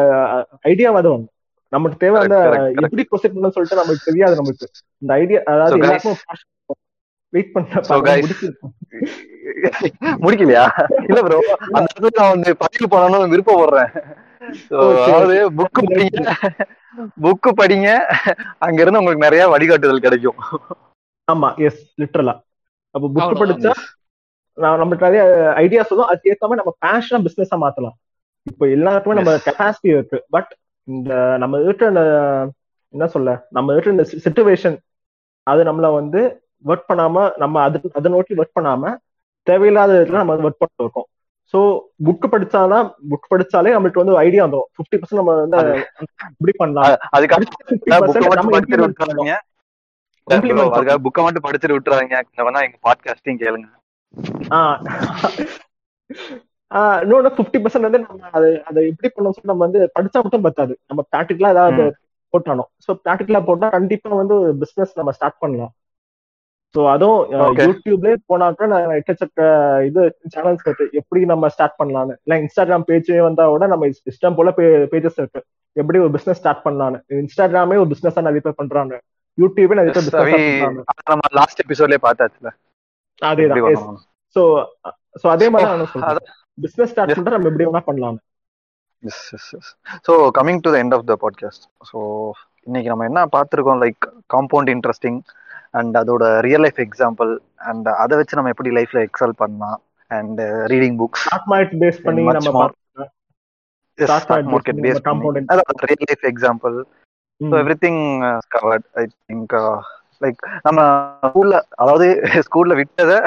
ஐடியாவாத 0.65 1.15
ஒண்ணு 1.15 1.27
நமக்கு 1.73 1.97
தேவை 1.97 2.21
அந்த. 2.21 2.37
எப்படி 2.83 3.07
ப்ரொசீட் 3.11 3.33
பண்ணணும்னு 3.33 3.57
சொல்லிட்டு 3.57 3.77
நமக்கு 3.77 4.05
தெரியாது 4.05 4.37
நமக்கு. 4.37 4.67
இந்த 5.03 5.15
ஐடியா 5.15 5.41
So, 5.41 5.55
அதாவது 5.55 5.81
எல்லாருக்கும் 5.81 6.17
வெயிட் 7.33 7.53
பண்ண 7.53 7.75
முடிக்கலையா? 10.25 10.71
இல்ல 11.07 11.23
ப்ரோ 11.23 11.41
அந்த 11.71 11.89
இடத்துல 11.89 12.19
நான் 12.19 12.31
வந்து 12.31 12.57
பதிவு 12.57 12.89
பண்ணணும்னு 12.89 13.33
விருப்பப்படுறேன். 13.33 13.91
So, 14.65 14.85
Okay. 14.85 15.09
அதாவது 15.09 15.51
புக் 15.59 15.87
படிங்க. 15.87 16.33
புக் 17.23 17.61
படிங்க. 17.61 17.89
அங்க 18.59 18.83
இருந்து 18.83 18.99
உங்களுக்கு 18.99 19.25
நிறைய 19.25 19.49
வழிகாட்டுதல் 19.49 19.99
கிடைக்கும். 19.99 20.37
ஆமா 21.29 21.67
எஸ் 21.67 22.01
லிட்டரலா 22.01 22.35
அப்ப 22.95 23.11
புக். 23.15 23.43
படிச்சா 23.43 23.73
நம்மளுக்கு 24.59 25.07
நிறைய 25.09 25.23
ஐடியாஸ் 25.65 25.93
வரும். 25.93 26.11
அதுக்கு 26.11 26.31
ஏத்த 26.33 26.49
மாதிரி 26.49 26.63
நம்ம 26.63 26.75
பேஷனா 26.87 27.21
பிசினஸா 27.27 27.57
மாத்தலாம். 27.65 27.97
இப்போ 28.47 28.65
எல்லாருக்குமே 28.77 29.17
நம்ம 29.19 29.33
கெப்பாசிட்டி 29.47 29.89
இருக்கு. 29.95 30.19
பட் 30.35 30.51
இந்த 30.89 31.13
நம்ம 31.43 31.61
இருக்கிற 31.67 31.89
என்ன 32.95 33.07
சொல்ல? 33.15 33.31
நம்ம 33.57 33.73
இருக்கிற 33.75 33.95
இந்த 33.97 34.07
சுச்சுவேஷன் 34.25 34.77
அது 35.47 35.61
நம்மள 35.69 35.87
வந்து 36.01 36.21
ஒர்க் 36.65 36.89
பண்ணாம 36.91 37.25
நம்ம 37.43 37.63
அது 37.63 37.79
அதை 37.99 38.09
நோக்கி 38.13 38.39
ஒர்க் 38.41 38.57
பண்ணாம 38.59 38.93
தேவையில்லாத 39.47 39.93
இடத்துல 39.97 40.21
நம்ம 40.23 40.37
ஒர்க் 40.47 40.61
பண்ணிட்டு 40.61 40.85
இருக்கோம். 40.85 41.09
ஸோ 41.55 41.59
புக் 42.07 42.27
படிச்சாதான் 42.33 42.87
புக் 43.11 43.27
படிச்சாலே 43.33 43.73
நம்மளுக்கு 43.75 44.03
வந்து 44.03 44.15
ஐடியா 44.27 44.45
வந்துடும் 44.45 44.71
ஃபிஃப்டி 44.77 44.97
பர்சன்ட் 45.01 45.21
நம்ம 45.21 45.35
வந்து 45.41 45.59
இப்படி 46.31 46.55
பண்ணலாம். 46.63 46.87
அதுக்கு 47.17 47.37
அடுத்த 47.37 47.59
50% 47.97 48.23
புக் 48.23 48.39
நம்ம 48.39 48.53
மட்டும் 48.53 48.55
படிச்சுட்டு 48.55 48.77
implement 48.77 49.01
பண்ணணும். 49.03 49.27
விட்டுறாதீங்க 49.27 49.35
Implement 50.27 50.75
அதுக்காக 50.77 51.01
புக்கை 51.07 51.25
மட்டும் 51.25 51.45
படிச்சுட்டு 51.47 51.77
விட்டுறாங்க 51.77 52.15
எங்க 52.67 52.79
பாட்காஸ்டையும் 52.87 53.41
கேளுங்க. 53.43 53.69
இன்னொன்னு 57.03 57.31
பிப்டி 57.39 57.59
பர்சன்ட் 57.63 57.87
வந்து 57.89 58.01
நம்ம 58.05 58.31
அதை 58.39 58.51
அதை 58.69 58.81
எப்படி 58.91 59.09
பண்ணோம் 59.17 59.49
நம்ம 59.51 59.63
வந்து 59.67 59.81
படிச்சா 59.97 60.21
மட்டும் 60.25 60.47
பத்தாது. 60.47 60.75
நம்ம 60.91 61.01
ப்ராக்டிக்கலா 61.13 61.55
ஏதாவது 61.55 61.85
போட்டானோம் 62.35 62.71
ஸோ 62.85 62.91
ப்ராக்டிக்கலா 63.05 63.41
போட்டா 63.49 63.67
கண்டிப்பா 63.79 64.17
வந்து 64.23 64.37
பிசினஸ் 64.63 64.99
நம்ம 65.01 65.13
ஸ்டார்ட் 65.17 65.43
பண்ணலாம். 65.43 65.73
ஸோ 66.75 66.83
அதுவும். 66.93 67.21
யூடியூப்லேயே 67.67 68.17
போனாக்க 68.31 68.67
நான் 68.73 68.95
எக்கச்சக்க 69.01 69.43
இது 69.89 70.01
சேனல்ஸ் 70.35 70.65
இருக்கு. 70.67 70.85
எப்படி 71.01 71.21
நம்ம 71.33 71.51
ஸ்டார்ட் 71.55 71.77
பண்ணலாம்னு. 71.81 72.15
இல்லை 72.25 72.37
இன்ஸ்டாகிராம் 72.45 72.87
பேஜே 72.89 73.21
வந்தா 73.27 73.45
கூட 73.55 73.67
நம்ம 73.73 73.89
இஷ்டம் 74.13 74.39
போல 74.39 74.53
பேஜஸ் 74.95 75.21
இருக்கு. 75.23 75.43
எப்படி 75.77 75.99
ஒரு 76.05 76.13
பிசினஸ் 76.17 76.41
ஸ்டார்ட் 76.41 76.65
பண்ணலாம்னு. 76.67 76.99
இன்ஸ்டாகிராமே 77.23 77.79
ஒரு 77.83 77.91
பிசினஸ் 77.93 78.19
நிறைய 78.29 78.43
பேர் 78.47 78.61
பண்றாங்க. 78.63 78.95
யூடியூபே 79.39 79.79
நிறைய 79.81 79.93
பேர் 79.95 80.09
பிசினஸ் 80.09 81.13
நம்ம 81.15 81.31
லாஸ்ட் 81.41 81.63
எபிசோட்லயே 81.67 82.03
பார்த்தாச்சுல. 82.09 82.51
அதேதான். 83.23 83.99
சோ 84.37 84.43
சோ 85.23 85.27
அதே 85.29 85.47
மாதிரி 85.51 85.71
நான் 85.71 85.91
சொல்றேன். 85.93 86.11
அதான். 86.11 86.31
பிசினஸ் 86.65 86.91
ஸ்டார்ட் 86.91 87.17
பண்றா 87.19 87.35
நம்ம 87.37 87.51
எப்படி 87.51 87.67
வேணா 87.71 87.85
பண்ணலாம். 87.91 88.19
Yes, 89.03 89.17
yes, 89.33 89.47
yes. 89.55 89.67
So 90.07 90.13
coming 90.37 90.59
to 90.65 90.71
the 90.75 90.79
end 90.79 90.93
of 90.97 91.03
the 91.09 91.17
podcast. 91.25 91.63
So 91.89 91.99
இன்னைக்கு 92.67 92.91
நம்ம 92.91 93.05
என்ன 93.05 93.23
பார்த்துருக்கோம்? 93.35 93.81
லைக் 93.85 94.05
காம்பவுண்ட் 94.35 94.71
இன்ட்ரெஸ்டிங் 94.75 95.19
அண்ட் 95.71 95.95
அதோட 95.97 96.23
ரியல் 96.47 96.61
லைஃப் 96.61 96.81
எக்ஸாம்பிள் 96.87 97.31
அண்ட் 97.71 97.89
அதை 98.03 98.15
வச்சு 98.17 98.37
நம்ம 98.37 98.53
எப்படி 98.55 98.71
லைஃப்ல 98.71 99.01
எக்ஸல் 99.09 99.35
பண்ணலாம் 99.43 99.81
அண்ட் 100.11 100.41
ரீடிங் 100.73 100.97
புக்ஸ் 101.03 101.25
பேஸ் 101.83 102.01
பண்ணி 102.03 102.25
நம்ம 102.39 102.53
market 104.55 104.81
base 104.87 105.03
real 105.91 106.07
life 106.11 106.25
example 106.33 106.77
so. 107.41 107.55
Everything 107.85 108.03
covered 108.57 108.87
I 108.95 109.05
think 109.29 109.55
like 110.25 110.43
நம்ம 110.67 110.81
ஸ்கூல்ல 111.27 111.55
அதாவது 111.83 112.07
ஸ்கூல்ல 112.47 112.75
விட்டதை 112.81 113.19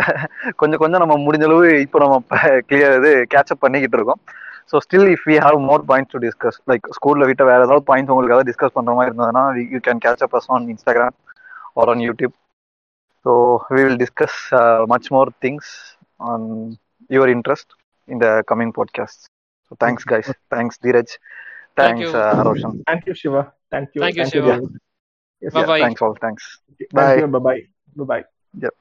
கொஞ்சம் 0.55 0.81
கொஞ்சம் 0.83 1.03
நம்ம 1.03 1.17
முடிஞ்ச 1.25 1.45
அளவு 1.49 1.69
இப்போ 1.85 1.99
நம்ம 2.03 2.17
கிளியர் 2.69 2.97
இது 2.99 3.11
கேட்சப் 3.33 3.63
பண்ணிக்கிட்டு 3.63 3.97
இருக்கோம். 3.99 4.21
So 4.71 4.77
still 4.85 5.09
if 5.11 5.25
we 5.29 5.35
have 5.45 5.57
more 5.67 5.83
points 5.89 6.13
to 6.13 6.19
discuss 6.25 6.57
like 6.71 6.87
ஸ்கூல்ல 6.97 7.27
விட்ட 7.29 7.43
வேற 7.49 7.59
ஏதாவது 7.67 7.85
பாயிண்ட்ஸ் 7.89 8.13
உங்களுக்கு 8.13 8.35
ஏதாவது 8.35 8.49
டிஸ்கஸ் 8.51 8.75
பண்ற 8.77 8.93
மாதிரி 8.97 9.11
இருந்ததுன்னா 9.11 9.43
you 9.73 9.79
can 9.87 10.01
catch 10.05 10.23
up 10.27 10.35
us 10.39 10.49
on 10.55 10.65
Instagram 10.73 11.15
or 11.79 11.91
on 11.93 12.03
YouTube 12.07 12.35
so 13.25 13.33
we 13.71 13.81
will 13.81 14.01
discuss 14.03 14.39
much 14.93 15.09
more 15.15 15.31
things 15.45 15.71
on 16.27 16.47
your 17.09 17.33
interest 17.35 17.73
in 18.07 18.21
the 18.21 18.29
coming 18.51 18.73
podcast 18.79 19.23
so 19.71 19.75
thanks 19.85 20.07
guys 20.13 20.31
thanks 20.55 20.81
Dheeraj 20.87 21.13
Thank 21.77 21.99
you. 21.99 22.11
Thanks 22.11 22.45
Roshan 22.47 22.75
Thank 22.87 23.05
you, 23.07 23.15
Shiva. 23.15 23.43
Thank 23.73 23.89
Yes, 25.41 25.53
bye 25.53 25.61
yeah, 25.61 25.65
bye. 25.65 25.79
Thanks 25.81 26.01
all. 26.01 26.17
Thanks. 26.19 26.59
Thank 26.77 26.91
bye. 26.91 27.27
Bye 27.27 27.39
bye. 27.39 27.61
Bye 27.95 28.03
bye. 28.03 28.23
Yep. 28.61 28.73